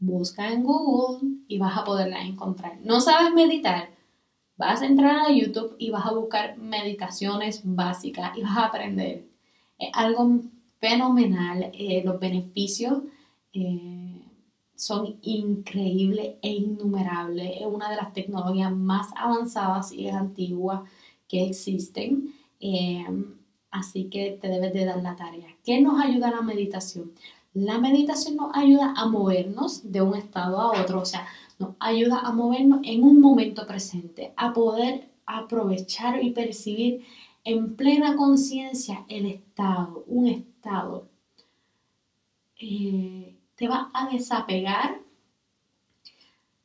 busca 0.00 0.50
en 0.50 0.64
Google 0.64 1.28
y 1.46 1.58
vas 1.58 1.76
a 1.76 1.84
poderla 1.84 2.22
encontrar. 2.22 2.78
¿No 2.82 3.00
sabes 3.00 3.32
meditar? 3.34 3.90
Vas 4.56 4.82
a 4.82 4.86
entrar 4.86 5.20
a 5.20 5.32
YouTube 5.32 5.76
y 5.78 5.90
vas 5.90 6.06
a 6.06 6.12
buscar 6.12 6.58
meditaciones 6.58 7.60
básicas 7.64 8.36
y 8.36 8.42
vas 8.42 8.56
a 8.56 8.66
aprender. 8.66 9.26
Es 9.78 9.90
algo 9.94 10.40
fenomenal. 10.80 11.70
Eh, 11.72 12.02
los 12.04 12.18
beneficios 12.18 13.02
eh, 13.52 14.22
son 14.74 15.18
increíbles 15.22 16.36
e 16.42 16.50
innumerables. 16.50 17.52
Es 17.60 17.66
una 17.66 17.90
de 17.90 17.96
las 17.96 18.12
tecnologías 18.12 18.72
más 18.72 19.08
avanzadas 19.16 19.92
y 19.92 20.08
antiguas 20.08 20.82
que 21.28 21.46
existen. 21.46 22.34
Eh, 22.58 23.06
así 23.70 24.10
que 24.10 24.38
te 24.40 24.48
debes 24.48 24.72
de 24.72 24.84
dar 24.86 25.02
la 25.02 25.16
tarea. 25.16 25.48
¿Qué 25.64 25.80
nos 25.80 26.02
ayuda 26.02 26.30
la 26.30 26.42
meditación? 26.42 27.12
La 27.52 27.78
meditación 27.78 28.36
nos 28.36 28.54
ayuda 28.54 28.94
a 28.96 29.06
movernos 29.06 29.90
de 29.90 30.00
un 30.02 30.14
estado 30.14 30.60
a 30.60 30.80
otro, 30.80 31.00
o 31.00 31.04
sea, 31.04 31.26
nos 31.58 31.70
ayuda 31.80 32.20
a 32.20 32.32
movernos 32.32 32.80
en 32.84 33.02
un 33.02 33.20
momento 33.20 33.66
presente, 33.66 34.32
a 34.36 34.52
poder 34.52 35.10
aprovechar 35.26 36.22
y 36.22 36.30
percibir 36.30 37.04
en 37.42 37.74
plena 37.74 38.14
conciencia 38.16 39.04
el 39.08 39.26
estado, 39.26 40.04
un 40.06 40.28
estado. 40.28 41.08
Eh, 42.60 43.36
te 43.56 43.66
va 43.66 43.90
a 43.94 44.08
desapegar 44.08 45.00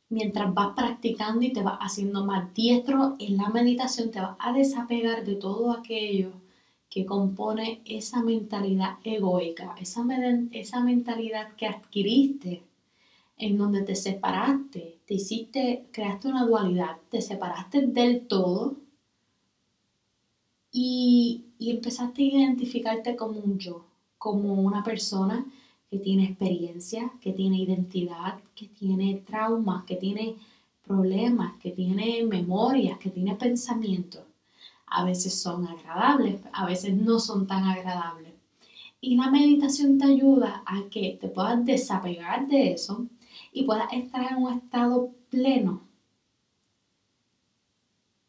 mientras 0.09 0.53
vas 0.53 0.75
practicando 0.75 1.41
y 1.41 1.51
te 1.51 1.63
vas 1.63 1.79
haciendo 1.79 2.25
más 2.25 2.53
diestro 2.53 3.15
en 3.17 3.37
la 3.37 3.49
meditación, 3.49 4.11
te 4.11 4.21
vas 4.21 4.35
a 4.37 4.53
desapegar 4.53 5.25
de 5.25 5.35
todo 5.35 5.71
aquello 5.71 6.44
que 6.95 7.05
compone 7.05 7.81
esa 7.83 8.23
mentalidad 8.23 8.99
egoica, 9.03 9.75
esa, 9.81 10.05
esa 10.53 10.79
mentalidad 10.81 11.53
que 11.57 11.67
adquiriste 11.67 12.63
en 13.37 13.57
donde 13.57 13.81
te 13.81 13.95
separaste, 13.95 14.99
te 15.05 15.13
hiciste, 15.15 15.87
creaste 15.91 16.29
una 16.29 16.45
dualidad, 16.45 16.95
te 17.09 17.21
separaste 17.21 17.85
del 17.87 18.25
todo 18.27 18.77
y, 20.71 21.43
empezaste 21.59 22.21
a 22.21 22.25
identificarte 22.27 23.17
como 23.17 23.41
un 23.41 23.59
yo, 23.59 23.83
como 24.17 24.53
una 24.53 24.81
persona 24.81 25.45
que 25.89 25.99
tiene 25.99 26.23
experiencia, 26.23 27.11
que 27.19 27.33
tiene 27.33 27.57
identidad, 27.57 28.39
que 28.55 28.69
tiene 28.69 29.21
traumas, 29.27 29.83
que 29.83 29.97
tiene 29.97 30.37
problemas, 30.87 31.57
que 31.57 31.71
tiene 31.71 32.23
memorias, 32.23 32.97
que 32.99 33.09
tiene 33.09 33.35
pensamientos. 33.35 34.23
A 34.87 35.03
veces 35.03 35.39
son 35.39 35.67
agradables, 35.67 36.41
a 36.53 36.65
veces 36.65 36.95
no 36.95 37.19
son 37.19 37.47
tan 37.47 37.63
agradables. 37.65 38.33
Y 39.01 39.17
la 39.17 39.29
meditación 39.29 39.97
te 39.97 40.05
ayuda 40.05 40.63
a 40.65 40.89
que 40.89 41.17
te 41.19 41.27
puedas 41.27 41.63
desapegar 41.65 42.47
de 42.47 42.73
eso 42.73 43.07
y 43.51 43.63
puedas 43.63 43.91
estar 43.93 44.31
en 44.31 44.43
un 44.43 44.53
estado 44.53 45.11
pleno 45.29 45.81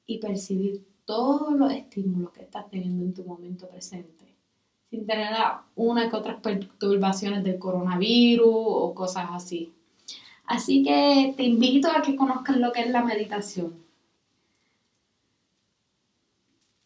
y 0.07 0.19
percibir 0.19 0.87
todos 1.05 1.53
los 1.53 1.73
estímulos 1.73 2.33
que 2.33 2.43
estás 2.43 2.69
teniendo 2.69 3.05
en 3.05 3.15
tu 3.15 3.25
momento 3.25 3.69
presente, 3.69 4.37
sin 4.91 5.07
tener 5.07 5.35
una 5.75 6.11
que 6.11 6.17
otras 6.17 6.41
perturbaciones 6.41 7.43
del 7.43 7.59
coronavirus 7.59 8.47
o 8.49 8.95
cosas 8.95 9.27
así. 9.31 9.73
Así 10.45 10.83
que 10.83 11.35
te 11.37 11.43
invito 11.43 11.89
a 11.91 12.03
que 12.03 12.17
conozcas 12.17 12.57
lo 12.57 12.73
que 12.73 12.83
es 12.83 12.91
la 12.91 13.03
meditación. 13.03 13.86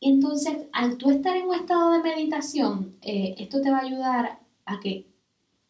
Entonces, 0.00 0.57
al 0.73 0.97
tú 0.97 1.11
estar 1.11 1.37
en 1.37 1.49
un 1.49 1.54
estado 1.54 1.92
de 1.92 2.02
meditación, 2.02 2.97
eh, 3.02 3.35
esto 3.38 3.61
te 3.61 3.71
va 3.71 3.78
a 3.78 3.85
ayudar 3.85 4.38
a 4.64 4.80
que 4.80 5.07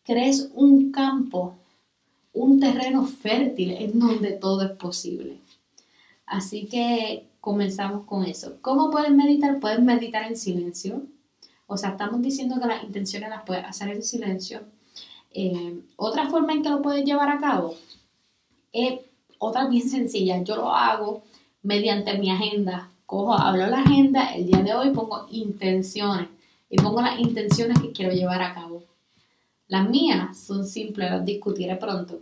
crees 0.05 0.51
un 0.55 0.93
campo, 0.93 1.57
un 2.33 2.61
terreno 2.61 3.07
fértil 3.07 3.73
en 3.73 3.99
donde 3.99 4.33
todo 4.33 4.63
es 4.63 4.73
posible. 4.73 5.39
Así 6.27 6.67
que 6.67 7.29
comenzamos 7.41 8.05
con 8.07 8.25
eso. 8.25 8.59
¿Cómo 8.61 8.91
puedes 8.91 9.11
meditar? 9.11 9.59
Puedes 9.59 9.81
meditar 9.81 10.25
en 10.25 10.37
silencio. 10.37 11.03
O 11.67 11.77
sea, 11.77 11.91
estamos 11.91 12.23
diciendo 12.23 12.61
que 12.61 12.69
las 12.69 12.85
intenciones 12.85 13.31
las 13.31 13.43
puedes 13.45 13.65
hacer 13.65 13.89
en 13.91 14.03
silencio. 14.03 14.61
Eh, 15.33 15.81
otra 15.97 16.29
forma 16.29 16.53
en 16.53 16.63
que 16.63 16.71
lo 16.71 16.83
puedes 16.83 17.05
llevar 17.05 17.31
a 17.31 17.41
cabo 17.41 17.75
es 18.73 19.01
otra 19.39 19.67
bien 19.67 19.89
sencilla. 19.89 20.43
Yo 20.43 20.57
lo 20.57 20.73
hago 20.73 21.23
mediante 21.63 22.19
mi 22.19 22.31
agenda. 22.31 22.90
Cojo, 23.11 23.35
hablo 23.35 23.67
la 23.67 23.81
agenda, 23.81 24.33
el 24.37 24.47
día 24.47 24.63
de 24.63 24.73
hoy 24.73 24.91
pongo 24.91 25.27
intenciones 25.33 26.29
y 26.69 26.77
pongo 26.77 27.03
las 27.03 27.19
intenciones 27.19 27.81
que 27.81 27.91
quiero 27.91 28.13
llevar 28.13 28.41
a 28.41 28.55
cabo. 28.55 28.85
Las 29.67 29.91
mías 29.91 30.39
son 30.39 30.65
simples, 30.65 31.11
las 31.11 31.25
discutiré 31.25 31.75
pronto. 31.75 32.21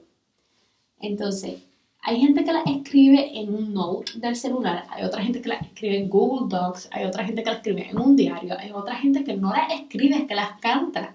Entonces, 0.99 1.63
hay 2.01 2.21
gente 2.21 2.43
que 2.43 2.55
la 2.55 2.63
escribe 2.63 3.39
en 3.39 3.55
un 3.55 3.75
note 3.75 4.13
del 4.15 4.35
celular, 4.35 4.87
hay 4.89 5.05
otra 5.05 5.23
gente 5.23 5.43
que 5.43 5.51
la 5.51 5.57
escribe 5.57 5.99
en 5.99 6.09
Google 6.09 6.49
Docs, 6.49 6.89
hay 6.91 7.05
otra 7.05 7.23
gente 7.23 7.43
que 7.43 7.51
la 7.51 7.57
escribe 7.57 7.91
en 7.91 7.99
un 7.99 8.17
diario, 8.17 8.57
hay 8.59 8.71
otra 8.71 8.97
gente 8.97 9.25
que 9.25 9.37
no 9.37 9.51
la 9.51 9.67
escribe, 9.67 10.27
que 10.27 10.35
las 10.35 10.59
canta. 10.59 11.15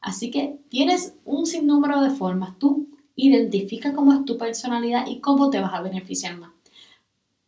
Así 0.00 0.30
que 0.30 0.56
tienes 0.70 1.14
un 1.26 1.44
sinnúmero 1.44 2.00
de 2.00 2.12
formas. 2.12 2.58
Tú 2.58 2.88
identifica 3.14 3.92
cómo 3.92 4.14
es 4.14 4.24
tu 4.24 4.38
personalidad 4.38 5.06
y 5.06 5.20
cómo 5.20 5.50
te 5.50 5.60
vas 5.60 5.74
a 5.74 5.82
beneficiar 5.82 6.38
más. 6.38 6.55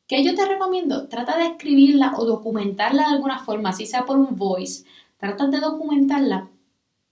¿Qué 0.08 0.24
yo 0.24 0.34
te 0.34 0.46
recomiendo? 0.46 1.06
Trata 1.06 1.36
de 1.36 1.48
escribirla 1.48 2.14
o 2.16 2.24
documentarla 2.24 3.08
de 3.08 3.14
alguna 3.14 3.40
forma, 3.40 3.68
así 3.68 3.84
sea 3.84 4.06
por 4.06 4.18
un 4.18 4.36
voice. 4.36 4.86
Trata 5.18 5.48
de 5.48 5.60
documentarla 5.60 6.48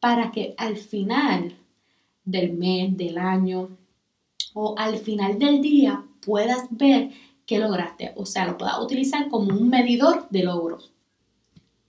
para 0.00 0.32
que 0.32 0.54
al 0.56 0.78
final 0.78 1.54
del 2.24 2.54
mes, 2.54 2.96
del 2.96 3.18
año, 3.18 3.68
o 4.54 4.74
al 4.78 4.96
final 4.96 5.38
del 5.38 5.60
día 5.60 6.04
puedas 6.24 6.68
ver 6.70 7.10
qué 7.44 7.58
lograste, 7.58 8.14
o 8.16 8.24
sea, 8.24 8.46
lo 8.46 8.56
puedas 8.56 8.78
utilizar 8.80 9.28
como 9.28 9.52
un 9.52 9.68
medidor 9.68 10.26
de 10.30 10.44
logros. 10.44 10.90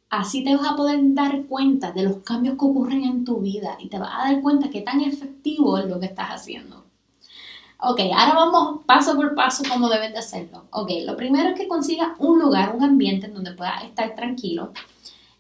Así 0.10 0.44
te 0.44 0.58
vas 0.58 0.72
a 0.72 0.76
poder 0.76 1.00
dar 1.14 1.46
cuenta 1.46 1.94
de 1.94 2.04
los 2.04 2.18
cambios 2.18 2.58
que 2.58 2.66
ocurren 2.66 3.06
en 3.06 3.24
tu 3.24 3.38
vida 3.38 3.78
y 3.80 3.88
te 3.88 3.98
vas 3.98 4.12
a 4.14 4.32
dar 4.32 4.42
cuenta 4.42 4.70
qué 4.70 4.82
tan 4.82 5.00
efectivo 5.00 5.78
es 5.78 5.86
lo 5.86 6.02
que 6.02 6.08
estás 6.08 6.32
haciendo. 6.32 6.87
Ok, 7.80 8.00
ahora 8.16 8.34
vamos 8.34 8.86
paso 8.86 9.16
por 9.16 9.36
paso 9.36 9.64
como 9.70 9.90
deben 9.90 10.12
de 10.12 10.20
hacerlo. 10.20 10.66
Ok, 10.72 10.90
lo 11.06 11.16
primero 11.16 11.50
es 11.50 11.60
que 11.60 11.68
consigas 11.68 12.10
un 12.18 12.40
lugar, 12.40 12.76
un 12.76 12.84
ambiente 12.84 13.28
en 13.28 13.36
donde 13.36 13.54
puedas 13.54 13.84
estar 13.84 14.16
tranquilo, 14.16 14.74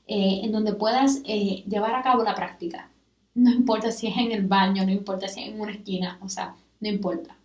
eh, 0.07 0.41
en 0.43 0.51
donde 0.51 0.73
puedas 0.73 1.21
eh, 1.25 1.63
llevar 1.67 1.95
a 1.95 2.03
cabo 2.03 2.23
la 2.23 2.35
práctica. 2.35 2.89
No 3.33 3.51
importa 3.51 3.91
si 3.91 4.07
es 4.07 4.17
en 4.17 4.31
el 4.31 4.45
baño, 4.45 4.85
no 4.85 4.91
importa 4.91 5.27
si 5.27 5.41
es 5.41 5.49
en 5.49 5.59
una 5.59 5.71
esquina, 5.71 6.19
o 6.21 6.29
sea, 6.29 6.55
no 6.79 6.87
importa. 6.87 7.35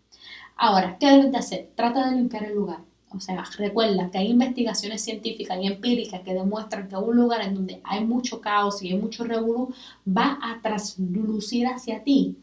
Ahora, 0.57 0.97
¿qué 0.99 1.11
debes 1.11 1.33
de 1.33 1.39
hacer? 1.39 1.71
Trata 1.75 2.11
de 2.11 2.17
limpiar 2.17 2.45
el 2.45 2.55
lugar. 2.55 2.81
O 3.15 3.21
sea, 3.21 3.45
recuerda 3.59 4.11
que 4.11 4.19
hay 4.19 4.29
investigaciones 4.31 5.03
científicas 5.03 5.59
y 5.61 5.67
empíricas 5.67 6.21
que 6.21 6.35
demuestran 6.35 6.89
que 6.89 6.97
un 6.97 7.17
lugar 7.17 7.43
en 7.43 7.55
donde 7.55 7.81
hay 7.85 8.05
mucho 8.05 8.41
caos 8.41 8.83
y 8.83 8.89
hay 8.89 8.99
mucho 8.99 9.25
revolú 9.25 9.75
va 10.07 10.39
a 10.43 10.61
traslucir 10.63 11.67
hacia 11.67 12.03
ti 12.03 12.37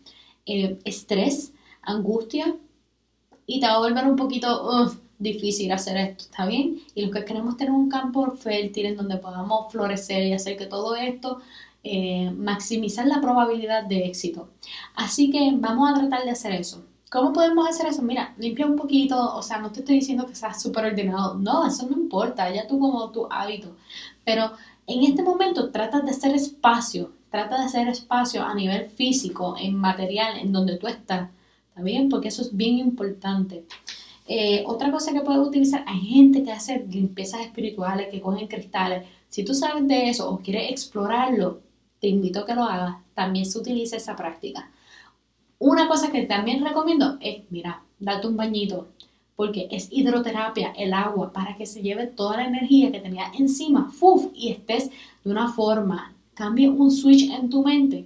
eh, 0.46 0.80
estrés, 0.84 1.54
angustia 1.92 2.56
y 3.46 3.60
te 3.60 3.68
va 3.68 3.76
a 3.76 3.80
volver 3.80 4.06
un 4.06 4.16
poquito 4.16 4.92
difícil 5.18 5.72
hacer 5.72 5.98
esto, 5.98 6.24
¿está 6.26 6.46
bien? 6.46 6.82
Y 6.96 7.02
los 7.04 7.12
que 7.14 7.26
queremos 7.26 7.58
tener 7.58 7.74
un 7.74 7.90
campo 7.90 8.32
fértil 8.32 8.86
en 8.88 8.98
donde 8.98 9.18
podamos 9.18 9.72
florecer 9.72 10.24
y 10.26 10.34
hacer 10.34 10.58
que 10.58 10.66
todo 10.66 10.96
esto 10.96 11.42
eh, 11.84 12.30
maximizar 12.36 13.08
la 13.08 13.22
probabilidad 13.22 13.86
de 13.86 14.06
éxito. 14.06 14.50
Así 14.96 15.30
que 15.30 15.52
vamos 15.56 15.90
a 15.90 15.94
tratar 16.00 16.24
de 16.24 16.32
hacer 16.32 16.54
eso. 16.54 16.84
¿Cómo 17.10 17.34
podemos 17.34 17.68
hacer 17.68 17.88
eso? 17.88 18.02
Mira, 18.02 18.34
limpia 18.38 18.68
un 18.68 18.76
poquito, 18.76 19.36
o 19.36 19.42
sea, 19.42 19.60
no 19.60 19.72
te 19.72 19.80
estoy 19.80 19.96
diciendo 19.96 20.28
que 20.28 20.36
seas 20.36 20.62
súper 20.62 20.86
ordenado, 20.86 21.36
no, 21.36 21.66
eso 21.66 21.88
no 21.90 21.98
importa, 21.98 22.54
ya 22.54 22.68
tú 22.68 22.80
como 22.80 23.10
tu 23.10 23.28
hábito, 23.32 23.76
pero 24.24 24.52
en 24.86 25.04
este 25.04 25.24
momento 25.24 25.72
trata 25.72 26.02
de 26.02 26.12
hacer 26.12 26.36
espacio, 26.36 27.12
trata 27.32 27.58
de 27.58 27.66
hacer 27.66 27.88
espacio 27.88 28.44
a 28.44 28.54
nivel 28.54 28.90
físico, 28.92 29.56
en 29.60 29.76
material, 29.76 30.38
en 30.38 30.52
donde 30.52 30.78
tú 30.78 30.88
estás, 30.88 31.32
¿está 31.80 31.84
bien? 31.86 32.10
Porque 32.10 32.28
eso 32.28 32.42
es 32.42 32.56
bien 32.56 32.78
importante. 32.78 33.64
Eh, 34.28 34.64
otra 34.68 34.92
cosa 34.92 35.14
que 35.14 35.22
puedes 35.22 35.42
utilizar, 35.42 35.84
hay 35.88 36.00
gente 36.02 36.44
que 36.44 36.52
hace 36.52 36.86
limpiezas 36.86 37.42
espirituales, 37.42 38.10
que 38.10 38.22
cogen 38.22 38.48
cristales. 38.48 39.08
Si 39.30 39.44
tú 39.44 39.54
sabes 39.54 39.88
de 39.88 40.10
eso 40.10 40.30
o 40.30 40.40
quieres 40.40 40.72
explorarlo, 40.72 41.62
te 42.02 42.08
invito 42.08 42.40
a 42.40 42.46
que 42.46 42.54
lo 42.54 42.64
hagas. 42.64 42.98
También 43.14 43.46
se 43.46 43.58
utiliza 43.58 43.96
esa 43.96 44.16
práctica. 44.16 44.70
Una 45.58 45.88
cosa 45.88 46.12
que 46.12 46.24
también 46.24 46.64
recomiendo 46.64 47.18
es, 47.22 47.44
mira, 47.50 47.82
date 48.00 48.28
un 48.28 48.38
bañito, 48.38 48.88
porque 49.36 49.70
es 49.72 49.88
hidroterapia, 49.92 50.74
el 50.78 50.94
agua, 50.94 51.32
para 51.32 51.56
que 51.56 51.66
se 51.66 51.82
lleve 51.82 52.08
toda 52.08 52.38
la 52.38 52.48
energía 52.48 52.92
que 52.92 53.00
tenía 53.00 53.32
encima, 53.38 53.90
¡fuf! 53.90 54.28
y 54.34 54.50
estés 54.50 54.92
de 55.24 55.32
una 55.32 55.52
forma, 55.54 56.14
cambie 56.34 56.70
un 56.70 56.92
switch 56.92 57.30
en 57.32 57.50
tu 57.50 57.64
mente 57.64 58.06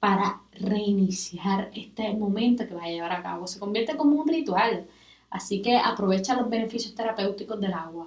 para 0.00 0.41
reiniciar 0.52 1.70
este 1.74 2.12
momento 2.14 2.66
que 2.66 2.74
va 2.74 2.84
a 2.84 2.90
llevar 2.90 3.12
a 3.12 3.22
cabo. 3.22 3.46
Se 3.46 3.58
convierte 3.58 3.96
como 3.96 4.20
un 4.20 4.28
ritual, 4.28 4.86
así 5.30 5.62
que 5.62 5.76
aprovecha 5.76 6.36
los 6.36 6.48
beneficios 6.48 6.94
terapéuticos 6.94 7.60
del 7.60 7.72
agua. 7.72 8.06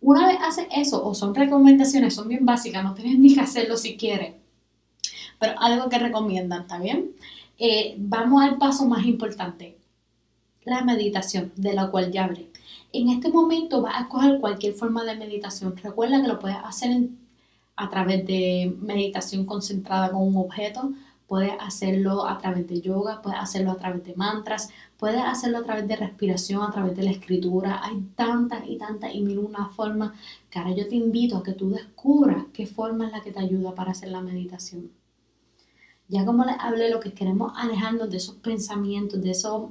Una 0.00 0.26
vez 0.26 0.38
haces 0.40 0.66
eso, 0.74 1.04
o 1.04 1.14
son 1.14 1.34
recomendaciones, 1.34 2.14
son 2.14 2.28
bien 2.28 2.46
básicas, 2.46 2.82
no 2.82 2.94
tienes 2.94 3.18
ni 3.18 3.34
que 3.34 3.40
hacerlo 3.40 3.76
si 3.76 3.96
quieres, 3.96 4.34
pero 5.38 5.58
algo 5.60 5.88
que 5.88 5.98
recomiendan, 5.98 6.62
¿está 6.62 6.78
bien? 6.78 7.12
Eh, 7.58 7.94
vamos 7.98 8.42
al 8.42 8.56
paso 8.56 8.86
más 8.86 9.04
importante, 9.04 9.76
la 10.64 10.82
meditación, 10.82 11.52
de 11.56 11.74
la 11.74 11.90
cual 11.90 12.10
ya 12.10 12.24
hablé. 12.24 12.48
En 12.92 13.08
este 13.10 13.28
momento 13.28 13.82
vas 13.82 13.96
a 13.96 14.00
escoger 14.02 14.40
cualquier 14.40 14.74
forma 14.74 15.04
de 15.04 15.14
meditación. 15.16 15.76
Recuerda 15.76 16.20
que 16.20 16.28
lo 16.28 16.38
puedes 16.38 16.56
hacer 16.56 17.08
a 17.76 17.88
través 17.88 18.26
de 18.26 18.74
meditación 18.80 19.46
concentrada 19.46 20.10
con 20.10 20.22
un 20.22 20.36
objeto, 20.36 20.92
puedes 21.30 21.52
hacerlo 21.60 22.26
a 22.26 22.38
través 22.38 22.66
de 22.66 22.80
yoga, 22.80 23.22
puedes 23.22 23.38
hacerlo 23.38 23.70
a 23.70 23.76
través 23.76 24.02
de 24.02 24.16
mantras, 24.16 24.68
puedes 24.98 25.22
hacerlo 25.22 25.58
a 25.58 25.62
través 25.62 25.86
de 25.86 25.94
respiración, 25.94 26.60
a 26.64 26.72
través 26.72 26.96
de 26.96 27.04
la 27.04 27.12
escritura. 27.12 27.80
Hay 27.84 28.00
tantas 28.16 28.68
y 28.68 28.76
tantas 28.76 29.14
y 29.14 29.20
mil 29.20 29.38
una 29.38 29.68
formas 29.68 30.10
ahora 30.52 30.74
yo 30.74 30.88
te 30.88 30.96
invito 30.96 31.36
a 31.36 31.44
que 31.44 31.52
tú 31.52 31.70
descubras 31.70 32.46
qué 32.52 32.66
forma 32.66 33.06
es 33.06 33.12
la 33.12 33.20
que 33.20 33.30
te 33.30 33.38
ayuda 33.38 33.76
para 33.76 33.92
hacer 33.92 34.08
la 34.08 34.20
meditación. 34.22 34.90
Ya 36.08 36.24
como 36.24 36.44
les 36.44 36.56
hablé, 36.58 36.90
lo 36.90 36.98
que 36.98 37.12
queremos 37.12 37.52
alejarnos 37.54 38.10
de 38.10 38.16
esos 38.16 38.34
pensamientos, 38.34 39.22
de, 39.22 39.30
eso, 39.30 39.70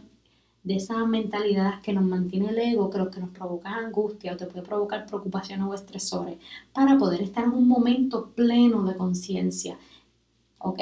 de 0.63 0.77
esa 0.77 1.05
mentalidad 1.05 1.81
que 1.81 1.91
nos 1.91 2.05
mantiene 2.05 2.51
el 2.51 2.57
ego, 2.57 2.89
que 2.89 2.99
lo 2.99 3.11
que 3.11 3.19
nos 3.19 3.31
provoca 3.31 3.75
angustia 3.75 4.31
o 4.31 4.37
te 4.37 4.45
puede 4.45 4.65
provocar 4.65 5.05
preocupación 5.05 5.61
o 5.63 5.73
estresores, 5.73 6.37
para 6.71 6.97
poder 6.97 7.21
estar 7.21 7.43
en 7.43 7.51
un 7.51 7.67
momento 7.67 8.29
pleno 8.33 8.85
de 8.85 8.95
conciencia. 8.95 9.77
¿Ok? 10.59 10.79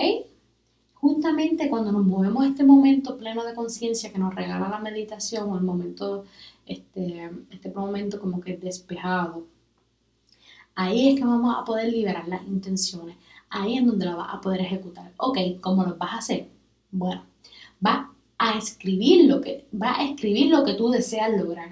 Justamente 1.07 1.69
cuando 1.69 1.93
nos 1.93 2.05
movemos 2.05 2.43
a 2.43 2.47
este 2.49 2.65
momento 2.65 3.17
pleno 3.17 3.45
de 3.45 3.53
conciencia 3.53 4.11
que 4.11 4.19
nos 4.19 4.35
regala 4.35 4.67
la 4.67 4.79
meditación 4.79 5.49
o 5.49 5.55
el 5.55 5.63
momento, 5.63 6.25
este, 6.65 7.31
este 7.49 7.71
momento 7.71 8.19
como 8.19 8.41
que 8.41 8.57
despejado, 8.57 9.45
ahí 10.75 11.07
es 11.07 11.15
que 11.17 11.23
vamos 11.23 11.55
a 11.57 11.63
poder 11.63 11.93
liberar 11.93 12.27
las 12.27 12.45
intenciones 12.45 13.15
ahí 13.49 13.77
en 13.77 13.87
donde 13.87 14.05
lo 14.05 14.17
vas 14.17 14.33
a 14.33 14.41
poder 14.41 14.59
ejecutar. 14.59 15.13
Ok, 15.15 15.37
¿cómo 15.61 15.85
lo 15.85 15.95
vas 15.95 16.11
a 16.11 16.17
hacer? 16.17 16.49
Bueno, 16.91 17.23
va 17.85 18.11
a 18.37 18.57
escribir 18.57 19.29
lo 19.29 19.39
que, 19.39 19.65
va 19.73 19.97
a 19.97 20.03
escribir 20.03 20.51
lo 20.51 20.65
que 20.65 20.73
tú 20.73 20.89
deseas 20.89 21.31
lograr. 21.39 21.69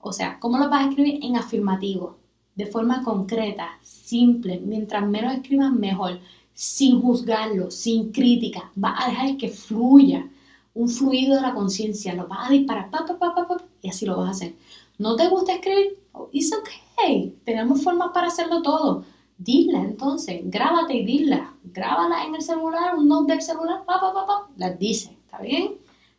O 0.00 0.10
sea, 0.14 0.40
¿cómo 0.40 0.56
lo 0.56 0.70
vas 0.70 0.86
a 0.86 0.88
escribir? 0.88 1.22
En 1.22 1.36
afirmativo, 1.36 2.16
de 2.54 2.64
forma 2.64 3.04
concreta, 3.04 3.78
simple. 3.82 4.58
Mientras 4.58 5.06
menos 5.06 5.34
escribas, 5.34 5.70
mejor. 5.70 6.18
Sin 6.60 7.00
juzgarlo, 7.00 7.70
sin 7.70 8.10
crítica. 8.10 8.72
Va 8.82 8.96
a 8.98 9.10
dejar 9.10 9.36
que 9.36 9.48
fluya. 9.48 10.28
Un 10.74 10.88
fluido 10.88 11.36
de 11.36 11.42
la 11.42 11.54
conciencia. 11.54 12.14
Lo 12.14 12.26
vas 12.26 12.48
a 12.48 12.52
disparar, 12.52 12.90
pa, 12.90 13.06
pa, 13.06 13.18
pa, 13.18 13.56
y 13.80 13.88
así 13.88 14.06
lo 14.06 14.16
vas 14.16 14.28
a 14.28 14.30
hacer. 14.32 14.54
¿No 14.98 15.14
te 15.14 15.28
gusta 15.28 15.52
escribir? 15.54 15.98
Oh, 16.12 16.28
it's 16.32 16.52
okay. 16.52 17.38
Tenemos 17.44 17.82
formas 17.84 18.10
para 18.12 18.26
hacerlo 18.26 18.60
todo 18.62 19.04
Dila 19.38 19.82
entonces, 19.84 20.40
grábate 20.46 20.94
y 20.94 21.04
dila. 21.04 21.54
Grábala 21.62 22.24
en 22.24 22.34
el 22.34 22.42
celular, 22.42 22.96
un 22.96 23.06
note 23.06 23.34
del 23.34 23.42
celular, 23.42 23.84
pa, 23.86 24.00
pa, 24.00 24.12
pa, 24.12 24.26
pa, 24.26 24.48
las 24.56 24.76
dice, 24.80 25.16
¿está 25.24 25.40
bien? 25.40 25.76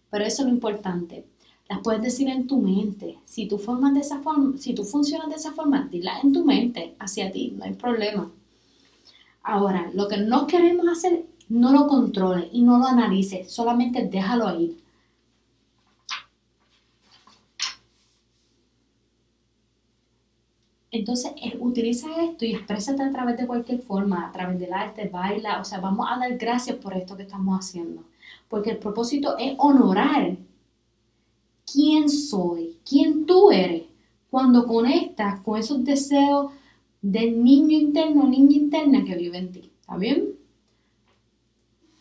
Pero 0.09 0.23
eso 0.23 0.43
es 0.43 0.47
lo 0.47 0.53
importante. 0.53 1.25
Las 1.67 1.79
puedes 1.79 2.01
decir 2.01 2.29
en 2.29 2.47
tu 2.47 2.61
mente. 2.61 3.19
Si 3.25 3.45
tú 3.45 3.57
formas 3.57 3.93
de 3.93 3.99
esa 3.99 4.21
forma, 4.21 4.57
si 4.57 4.73
tú 4.73 4.85
funcionas 4.85 5.27
de 5.27 5.35
esa 5.35 5.51
forma, 5.51 5.89
dila 5.91 6.17
en 6.21 6.31
tu 6.31 6.45
mente 6.45 6.95
hacia 6.97 7.29
ti, 7.29 7.53
no 7.57 7.65
hay 7.65 7.73
problema. 7.73 8.31
Ahora, 9.51 9.89
lo 9.95 10.07
que 10.07 10.17
no 10.17 10.45
queremos 10.45 10.87
hacer, 10.87 11.25
no 11.49 11.71
lo 11.71 11.87
controles 11.87 12.49
y 12.51 12.61
no 12.61 12.77
lo 12.77 12.85
analices, 12.85 13.51
solamente 13.51 14.05
déjalo 14.05 14.59
ir. 14.59 14.77
Entonces, 20.91 21.31
eh, 21.41 21.57
utiliza 21.59 22.07
esto 22.23 22.45
y 22.45 22.53
exprésate 22.53 23.01
a 23.01 23.11
través 23.11 23.37
de 23.37 23.47
cualquier 23.47 23.81
forma, 23.81 24.27
a 24.27 24.31
través 24.31 24.59
del 24.59 24.71
arte, 24.71 25.09
baila, 25.09 25.59
o 25.59 25.65
sea, 25.65 25.79
vamos 25.79 26.05
a 26.07 26.19
dar 26.19 26.37
gracias 26.37 26.77
por 26.77 26.95
esto 26.95 27.17
que 27.17 27.23
estamos 27.23 27.57
haciendo, 27.59 28.03
porque 28.49 28.69
el 28.69 28.77
propósito 28.77 29.35
es 29.39 29.55
honorar 29.57 30.37
quién 31.65 32.07
soy, 32.07 32.77
quién 32.87 33.25
tú 33.25 33.49
eres, 33.49 33.85
cuando 34.29 34.67
conectas 34.67 35.39
con 35.41 35.57
esos 35.57 35.83
deseos 35.83 36.51
del 37.01 37.43
niño 37.43 37.77
interno 37.77 38.23
o 38.23 38.27
niña 38.27 38.55
interna 38.55 39.05
que 39.05 39.15
vive 39.15 39.37
en 39.37 39.51
ti, 39.51 39.71
¿está 39.79 39.97
bien? 39.97 40.35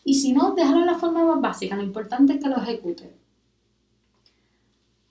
Y 0.03 0.15
si 0.15 0.33
no, 0.33 0.55
déjalo 0.55 0.79
en 0.79 0.85
la 0.87 0.97
forma 0.97 1.23
más 1.23 1.41
básica, 1.41 1.75
lo 1.75 1.83
importante 1.83 2.33
es 2.33 2.43
que 2.43 2.49
lo 2.49 2.57
ejecutes. 2.57 3.09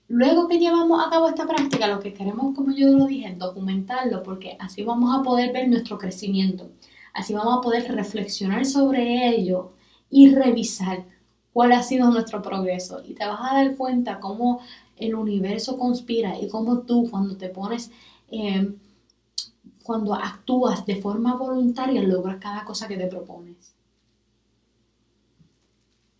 Luego 0.07 0.47
que 0.47 0.57
llevamos 0.59 1.05
a 1.05 1.09
cabo 1.09 1.29
esta 1.29 1.47
práctica, 1.47 1.87
lo 1.87 1.99
que 1.99 2.13
queremos, 2.13 2.55
como 2.55 2.75
yo 2.75 2.89
lo 2.89 3.05
dije, 3.05 3.35
documentarlo, 3.37 4.23
porque 4.23 4.57
así 4.59 4.83
vamos 4.83 5.15
a 5.17 5.21
poder 5.21 5.53
ver 5.53 5.69
nuestro 5.69 5.99
crecimiento, 5.99 6.71
así 7.13 7.33
vamos 7.33 7.59
a 7.59 7.61
poder 7.61 7.91
reflexionar 7.93 8.65
sobre 8.65 9.29
ello 9.29 9.73
y 10.09 10.33
revisar 10.33 11.05
cuál 11.53 11.73
ha 11.73 11.83
sido 11.83 12.09
nuestro 12.09 12.41
progreso. 12.41 13.03
Y 13.07 13.13
te 13.13 13.25
vas 13.25 13.39
a 13.39 13.53
dar 13.53 13.75
cuenta 13.75 14.19
cómo 14.19 14.61
el 14.97 15.13
universo 15.15 15.77
conspira 15.77 16.39
y 16.39 16.47
cómo 16.47 16.79
tú 16.79 17.07
cuando 17.09 17.37
te 17.37 17.49
pones, 17.49 17.91
eh, 18.31 18.73
cuando 19.89 20.13
actúas 20.13 20.85
de 20.85 21.01
forma 21.01 21.35
voluntaria, 21.35 22.03
logras 22.03 22.37
cada 22.37 22.63
cosa 22.63 22.87
que 22.87 22.95
te 22.95 23.07
propones. 23.07 23.73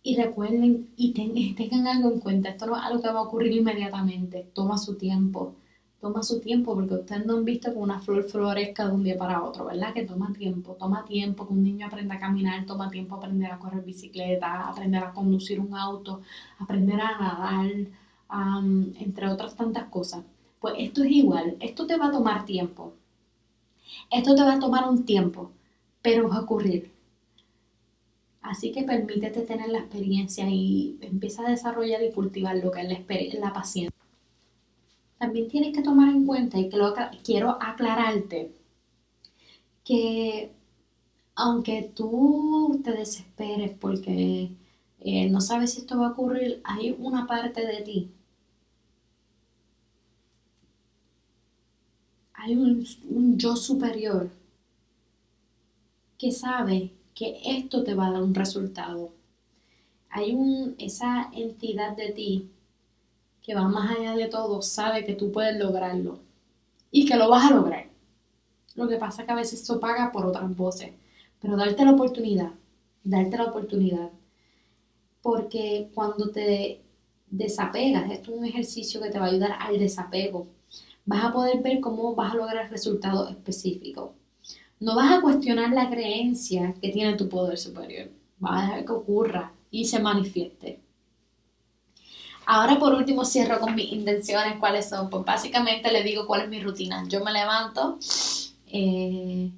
Y 0.02 0.16
recuerden 0.16 0.88
y 0.96 1.12
tengan 1.54 1.86
algo 1.86 2.10
en 2.10 2.18
cuenta, 2.18 2.48
esto 2.48 2.66
no 2.66 2.76
es 2.76 2.82
algo 2.82 3.00
que 3.00 3.12
va 3.12 3.20
a 3.20 3.22
ocurrir 3.22 3.52
inmediatamente, 3.52 4.50
toma 4.54 4.76
su 4.76 4.96
tiempo, 4.96 5.54
toma 6.00 6.24
su 6.24 6.40
tiempo 6.40 6.74
porque 6.74 6.94
ustedes 6.94 7.24
no 7.24 7.36
han 7.36 7.44
visto 7.44 7.72
que 7.72 7.78
una 7.78 8.00
flor 8.00 8.24
florezca 8.24 8.88
de 8.88 8.92
un 8.92 9.04
día 9.04 9.16
para 9.16 9.44
otro, 9.44 9.66
¿verdad? 9.66 9.94
Que 9.94 10.04
toma 10.04 10.32
tiempo, 10.32 10.72
toma 10.72 11.04
tiempo 11.04 11.46
que 11.46 11.52
un 11.52 11.62
niño 11.62 11.86
aprenda 11.86 12.16
a 12.16 12.18
caminar, 12.18 12.66
toma 12.66 12.90
tiempo 12.90 13.14
aprender 13.14 13.52
a 13.52 13.60
correr 13.60 13.84
bicicleta, 13.84 14.68
aprender 14.68 15.04
a 15.04 15.12
conducir 15.12 15.60
un 15.60 15.76
auto, 15.76 16.22
aprender 16.58 17.00
a 17.00 17.18
nadar, 17.20 17.70
entre 18.98 19.28
otras 19.28 19.54
tantas 19.54 19.84
cosas. 19.84 20.24
Pues 20.58 20.74
esto 20.78 21.04
es 21.04 21.12
igual, 21.12 21.56
esto 21.60 21.86
te 21.86 21.96
va 21.96 22.08
a 22.08 22.10
tomar 22.10 22.44
tiempo, 22.44 22.94
esto 24.10 24.34
te 24.34 24.42
va 24.42 24.54
a 24.54 24.60
tomar 24.60 24.88
un 24.88 25.04
tiempo, 25.04 25.50
pero 26.02 26.28
va 26.28 26.36
a 26.36 26.42
ocurrir 26.42 26.90
Así 28.42 28.72
que 28.72 28.82
permítete 28.84 29.42
tener 29.42 29.68
la 29.68 29.78
experiencia 29.80 30.46
y 30.48 30.98
empieza 31.02 31.46
a 31.46 31.50
desarrollar 31.50 32.02
y 32.02 32.12
cultivar 32.12 32.56
lo 32.56 32.70
que 32.70 32.80
es 32.80 32.88
la, 32.88 33.40
la 33.40 33.52
paciencia. 33.52 33.96
También 35.18 35.48
tienes 35.48 35.72
que 35.74 35.82
tomar 35.82 36.08
en 36.08 36.26
cuenta, 36.26 36.58
y 36.58 36.68
que 36.68 36.76
lo 36.76 36.94
quiero 37.22 37.58
aclararte, 37.60 38.52
que 39.84 40.52
aunque 41.34 41.92
tú 41.94 42.80
te 42.84 42.92
desesperes 42.92 43.72
porque 43.78 44.50
eh, 45.00 45.30
no 45.30 45.40
sabes 45.40 45.74
si 45.74 45.80
esto 45.82 45.98
va 45.98 46.08
a 46.08 46.12
ocurrir, 46.12 46.60
hay 46.64 46.96
una 46.98 47.26
parte 47.26 47.66
de 47.66 47.82
ti. 47.82 48.10
Hay 52.42 52.54
un, 52.54 52.86
yo 53.36 53.54
superior 53.54 54.30
que 56.16 56.32
sabe 56.32 56.90
que 57.14 57.38
esto 57.44 57.84
te 57.84 57.94
va 57.94 58.06
a 58.06 58.12
dar 58.12 58.22
un 58.22 58.34
resultado. 58.34 59.12
Hay 60.08 60.32
un, 60.32 60.74
esa 60.78 61.30
entidad 61.34 61.94
de 61.94 62.12
ti 62.12 62.50
que 63.42 63.54
va 63.54 63.68
más 63.68 63.94
allá 63.94 64.16
de 64.16 64.28
todo, 64.28 64.62
sabe 64.62 65.04
que 65.04 65.14
tú 65.14 65.30
puedes 65.30 65.58
lograrlo 65.58 66.18
y 66.90 67.04
que 67.04 67.16
lo 67.16 67.28
vas 67.28 67.50
a 67.50 67.54
lograr. 67.54 67.90
Lo 68.74 68.88
que 68.88 68.96
pasa 68.96 69.20
es 69.20 69.26
que 69.26 69.32
a 69.32 69.36
veces 69.36 69.60
eso 69.60 69.78
paga 69.78 70.10
por 70.10 70.24
otras 70.24 70.56
voces, 70.56 70.92
pero 71.42 71.58
darte 71.58 71.84
la 71.84 71.92
oportunidad, 71.92 72.52
darte 73.04 73.36
la 73.36 73.50
oportunidad. 73.50 74.10
Porque 75.20 75.90
cuando 75.92 76.30
te 76.30 76.80
desapegas, 77.30 78.10
esto 78.10 78.32
es 78.32 78.38
un 78.38 78.46
ejercicio 78.46 78.98
que 79.02 79.10
te 79.10 79.18
va 79.18 79.26
a 79.26 79.28
ayudar 79.28 79.58
al 79.60 79.78
desapego, 79.78 80.46
vas 81.10 81.24
a 81.24 81.32
poder 81.32 81.60
ver 81.60 81.80
cómo 81.80 82.14
vas 82.14 82.32
a 82.32 82.36
lograr 82.36 82.70
resultados 82.70 83.28
específicos. 83.30 84.10
No 84.78 84.94
vas 84.94 85.10
a 85.10 85.20
cuestionar 85.20 85.72
la 85.72 85.90
creencia 85.90 86.72
que 86.80 86.90
tiene 86.90 87.16
tu 87.16 87.28
poder 87.28 87.58
superior. 87.58 88.08
Vas 88.38 88.62
a 88.62 88.66
dejar 88.66 88.84
que 88.84 88.92
ocurra 88.92 89.52
y 89.72 89.86
se 89.86 89.98
manifieste. 89.98 90.78
Ahora 92.46 92.78
por 92.78 92.94
último 92.94 93.24
cierro 93.24 93.58
con 93.58 93.74
mis 93.74 93.90
intenciones, 93.92 94.58
cuáles 94.60 94.88
son. 94.88 95.10
Pues 95.10 95.24
básicamente 95.24 95.90
le 95.90 96.04
digo 96.04 96.28
cuál 96.28 96.42
es 96.42 96.48
mi 96.48 96.62
rutina. 96.62 97.04
Yo 97.08 97.24
me 97.24 97.32
levanto, 97.32 97.98
eh, 98.68 99.50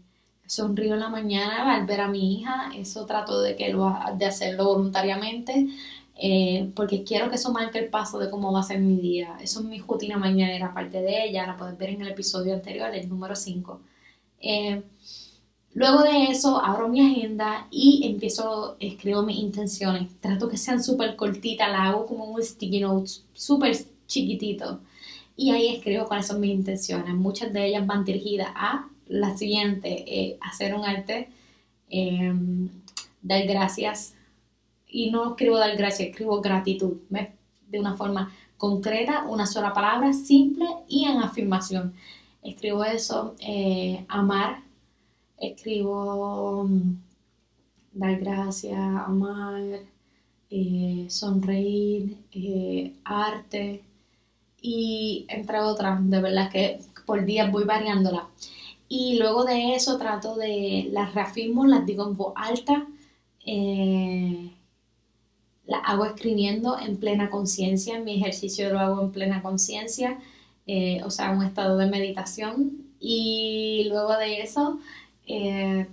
sonrío 0.47 0.95
en 0.95 1.01
la 1.01 1.11
mañana 1.11 1.77
al 1.77 1.85
ver 1.85 2.01
a 2.01 2.09
mi 2.09 2.41
hija, 2.41 2.73
eso 2.75 3.05
trato 3.05 3.43
de, 3.43 3.57
que 3.57 3.69
lo, 3.75 3.95
de 4.17 4.25
hacerlo 4.25 4.65
voluntariamente. 4.65 5.69
Eh, 6.25 6.71
porque 6.77 7.03
quiero 7.03 7.29
que 7.29 7.35
eso 7.35 7.53
marque 7.53 7.81
el 7.81 7.89
paso 7.91 8.17
de 8.21 8.31
cómo 8.31 8.53
va 8.53 8.61
a 8.61 8.63
ser 8.63 8.79
mi 8.79 8.97
día. 9.01 9.37
Eso 9.43 9.59
es 9.59 9.67
mi 9.67 9.81
rutina 9.81 10.17
mañanera, 10.19 10.67
aparte 10.67 11.03
de 11.03 11.25
ella, 11.25 11.49
la 11.49 11.57
puedes 11.57 11.77
ver 11.77 11.91
en 11.91 12.03
el 12.03 12.13
episodio 12.13 12.55
anterior, 12.55 12.95
el 12.95 13.09
número 13.09 13.35
5. 13.35 13.81
Eh, 14.41 14.83
luego 15.75 16.03
de 16.03 16.27
eso, 16.27 16.65
abro 16.65 16.89
mi 16.89 17.01
agenda 17.01 17.67
y 17.73 18.07
empiezo, 18.07 18.77
escribo 18.79 19.23
mis 19.25 19.39
intenciones. 19.39 20.11
Trato 20.21 20.49
que 20.49 20.57
sean 20.59 20.81
súper 20.81 21.17
cortitas, 21.17 21.69
la 21.69 21.87
hago 21.89 22.07
como 22.07 22.27
un 22.27 22.41
sticky 22.41 22.79
notes, 22.81 23.25
súper 23.33 23.77
chiquitito. 24.07 24.81
Y 25.37 25.51
ahí 25.51 25.75
escribo 25.75 26.07
cuáles 26.07 26.29
son 26.29 26.41
mis 26.41 26.53
intenciones. 26.53 27.15
Muchas 27.15 27.53
de 27.53 27.67
ellas 27.67 27.85
van 27.85 28.05
dirigidas 28.05 28.51
a 28.55 28.89
la 29.09 29.37
siguiente, 29.37 30.05
eh, 30.07 30.39
hacer 30.41 30.73
un 30.75 30.85
arte, 30.85 31.31
em, 31.91 32.69
dar 33.23 33.45
gracias. 33.45 34.15
Y 34.92 35.11
no 35.11 35.31
escribo 35.31 35.59
dar 35.59 35.76
gracias, 35.76 36.11
escribo 36.11 36.40
gratitud, 36.40 36.98
de 37.09 37.81
una 37.81 37.96
forma 37.96 38.33
concreta, 38.57 39.24
una 39.28 39.46
sola 39.46 39.72
palabra, 39.72 40.12
simple 40.12 40.66
y 40.87 41.07
en 41.07 41.18
afirmación 41.18 41.94
escribo 42.42 42.85
eso, 42.85 43.35
eh, 43.40 44.05
amar, 44.09 44.62
escribo 45.38 46.64
mm, 46.64 46.96
dar 47.92 48.18
gracias, 48.18 48.78
amar, 48.78 49.62
eh, 50.50 51.07
sonreír, 51.09 52.18
eh, 52.33 52.94
arte 53.05 53.83
y 54.61 55.26
entre 55.28 55.61
otras, 55.61 56.09
de 56.11 56.20
verdad 56.20 56.50
que 56.50 56.81
por 57.07 57.24
día 57.24 57.50
voy 57.50 57.64
variándola. 57.64 58.28
Y 58.88 59.18
luego 59.18 59.44
de 59.44 59.74
eso 59.74 59.98
trato 59.98 60.37
de, 60.37 60.88
las 60.92 61.14
reafirmo, 61.14 61.66
las 61.66 61.87
digo 61.87 62.07
en 62.07 62.16
voz 62.16 62.35
alta, 62.37 62.87
las 65.66 65.81
hago 65.85 66.05
escribiendo 66.05 66.79
en 66.79 66.96
plena 66.96 67.31
conciencia, 67.31 68.01
mi 68.01 68.16
ejercicio 68.20 68.70
lo 68.70 68.81
hago 68.81 69.03
en 69.03 69.12
plena 69.12 69.42
conciencia 69.42 70.18
eh, 70.66 71.03
o 71.05 71.11
sea, 71.11 71.31
un 71.33 71.42
estado 71.44 71.77
de 71.77 71.87
meditación 71.87 72.87
y 73.01 73.87
luego 73.88 74.16
de 74.16 74.42
eso 74.42 74.79
eh, 75.27 75.88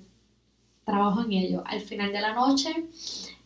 trabajo 0.85 1.23
en 1.23 1.33
ello. 1.33 1.63
Al 1.65 1.81
final 1.81 2.11
de 2.11 2.21
la 2.21 2.33
noche 2.33 2.85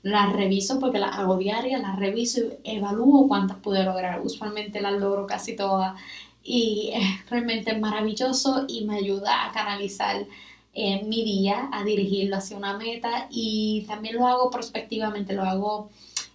las 0.02 0.34
reviso 0.34 0.80
porque 0.80 1.00
las 1.00 1.18
hago 1.18 1.38
diarias, 1.38 1.82
las 1.82 1.98
reviso 1.98 2.42
y 2.64 2.72
evalúo 2.78 3.28
cuántas 3.28 3.58
pude 3.58 3.84
lograr. 3.84 4.22
Usualmente 4.22 4.82
las 4.82 4.94
logro 4.94 5.26
casi 5.28 5.56
todas 5.56 6.00
y 6.44 6.92
es 6.94 7.30
realmente 7.30 7.78
maravilloso 7.78 8.66
y 8.68 8.86
me 8.86 8.98
ayuda 8.98 9.46
a 9.46 9.54
canalizar 9.54 10.26
eh, 10.74 11.04
mi 11.06 11.24
día, 11.24 11.70
a 11.72 11.84
dirigirlo 11.86 12.38
hacia 12.38 12.58
una 12.58 12.78
meta 12.78 13.28
y 13.30 13.86
también 13.88 14.16
lo 14.16 14.28
hago 14.28 14.50
prospectivamente, 14.52 15.34
lo 15.34 15.44
hago 15.44 15.90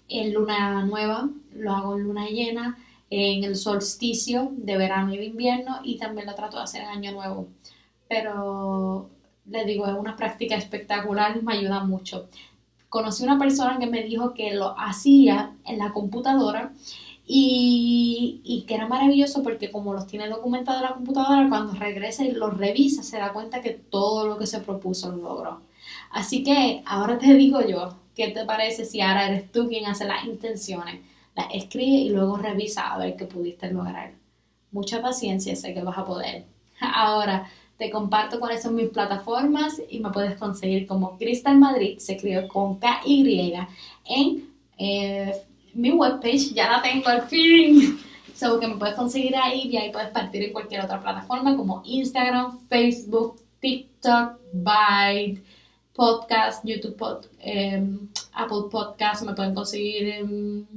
en 0.09 0.33
luna 0.33 0.85
nueva, 0.85 1.29
lo 1.53 1.73
hago 1.73 1.97
en 1.97 2.05
luna 2.05 2.27
llena 2.29 2.79
en 3.11 3.45
el 3.45 3.57
solsticio 3.57 4.53
de 4.53 4.77
verano 4.77 5.15
y 5.15 5.19
de 5.19 5.27
invierno 5.27 5.81
y 5.83 5.99
también 5.99 6.27
lo 6.27 6.35
trato 6.35 6.59
de 6.59 6.65
hacer 6.65 6.83
en 6.83 6.89
año 6.89 7.13
nuevo. 7.13 7.49
Pero 8.09 9.09
les 9.47 9.67
digo, 9.67 9.87
es 9.87 9.95
una 9.95 10.17
práctica 10.17 10.57
espectacular 10.57 11.37
y 11.37 11.45
me 11.45 11.55
ayuda 11.55 11.85
mucho. 11.85 12.29
Conocí 12.89 13.23
una 13.23 13.39
persona 13.39 13.79
que 13.79 13.87
me 13.87 14.03
dijo 14.03 14.35
que 14.35 14.55
lo 14.55 14.79
hacía 14.79 15.55
en 15.67 15.79
la 15.79 15.93
computadora 15.93 16.73
y, 17.27 18.41
y, 18.45 18.63
que 18.63 18.75
era 18.75 18.89
maravilloso 18.89 19.43
porque 19.43 19.71
como 19.71 19.93
los 19.93 20.07
tiene 20.07 20.29
documentados 20.29 20.81
en 20.81 20.89
la 20.89 20.95
computadora, 20.95 21.49
cuando 21.51 21.75
regresa 21.75 22.25
y 22.25 22.33
los 22.33 22.57
revisa, 22.57 23.03
se 23.03 23.19
da 23.19 23.35
cuenta 23.35 23.61
que 23.61 23.73
todo 23.73 24.27
lo 24.27 24.39
que 24.39 24.47
se 24.47 24.61
propuso 24.61 25.11
lo 25.11 25.23
logró. 25.23 25.61
Así 26.11 26.43
que 26.43 26.83
ahora 26.87 27.19
te 27.19 27.35
digo 27.35 27.61
yo, 27.61 27.97
¿qué 28.19 28.29
te 28.33 28.45
parece 28.45 28.85
si 28.85 29.01
ahora 29.01 29.29
eres 29.29 29.53
tú 29.53 29.69
quien 29.69 29.87
hace 29.87 30.05
las 30.05 30.25
intenciones? 30.25 31.01
escribe 31.55 31.99
y 31.99 32.09
luego 32.09 32.37
revisa 32.37 32.93
a 32.93 32.99
ver 32.99 33.15
qué 33.17 33.27
pudiste 33.27 33.71
lograr. 33.71 34.11
Mucha 34.73 35.01
paciencia, 35.01 35.55
sé 35.55 35.73
que 35.73 35.83
vas 35.83 35.97
a 35.97 36.05
poder. 36.05 36.45
Ahora 36.81 37.49
te 37.77 37.91
comparto 37.91 38.41
cuáles 38.41 38.61
son 38.61 38.75
mis 38.75 38.89
plataformas 38.89 39.81
y 39.89 40.01
me 40.01 40.11
puedes 40.11 40.37
conseguir 40.37 40.89
como 40.89 41.17
Cristal 41.17 41.59
Madrid, 41.59 41.99
se 41.99 42.15
escribe 42.15 42.49
con 42.49 42.81
K-Y, 42.81 43.55
en 44.07 44.49
eh, 44.79 45.33
mi 45.75 45.93
webpage, 45.93 46.55
ya 46.55 46.73
la 46.73 46.83
tengo 46.83 47.09
al 47.09 47.23
fin. 47.23 48.01
So 48.35 48.59
que 48.59 48.67
me 48.67 48.75
puedes 48.75 48.97
conseguir 48.97 49.37
ahí 49.37 49.69
y 49.69 49.77
ahí 49.77 49.93
puedes 49.93 50.11
partir 50.11 50.43
en 50.43 50.53
cualquier 50.53 50.81
otra 50.81 51.01
plataforma 51.01 51.57
como 51.57 51.83
Instagram, 51.85 52.59
Facebook, 52.69 53.41
TikTok, 53.61 54.41
Byte, 54.53 55.41
Podcast, 55.99 56.65
YouTube, 56.65 57.27
em, 57.41 58.09
Apple 58.33 58.71
Podcast, 58.71 59.25
me 59.25 59.35
pueden 59.35 59.53
conseguir 59.53 60.09
en 60.09 60.69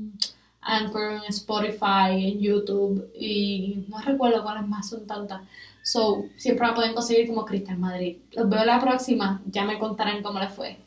Anchor, 0.62 1.12
en 1.12 1.24
Spotify, 1.30 2.10
en 2.10 2.40
YouTube 2.40 3.08
y 3.14 3.86
no 3.88 4.00
recuerdo 4.00 4.42
cuáles 4.42 4.68
más 4.68 4.90
son 4.90 5.06
tantas. 5.06 5.42
So, 5.84 6.26
siempre 6.38 6.66
me 6.66 6.74
pueden 6.74 6.96
conseguir 6.96 7.28
como 7.28 7.46
Cristian 7.46 7.80
Madrid. 7.80 8.18
Los 8.32 8.50
veo 8.50 8.66
la 8.66 8.80
próxima, 8.80 9.44
ya 9.46 9.64
me 9.64 9.78
contarán 9.78 10.24
cómo 10.24 10.40
les 10.40 10.52
fue. 10.52 10.80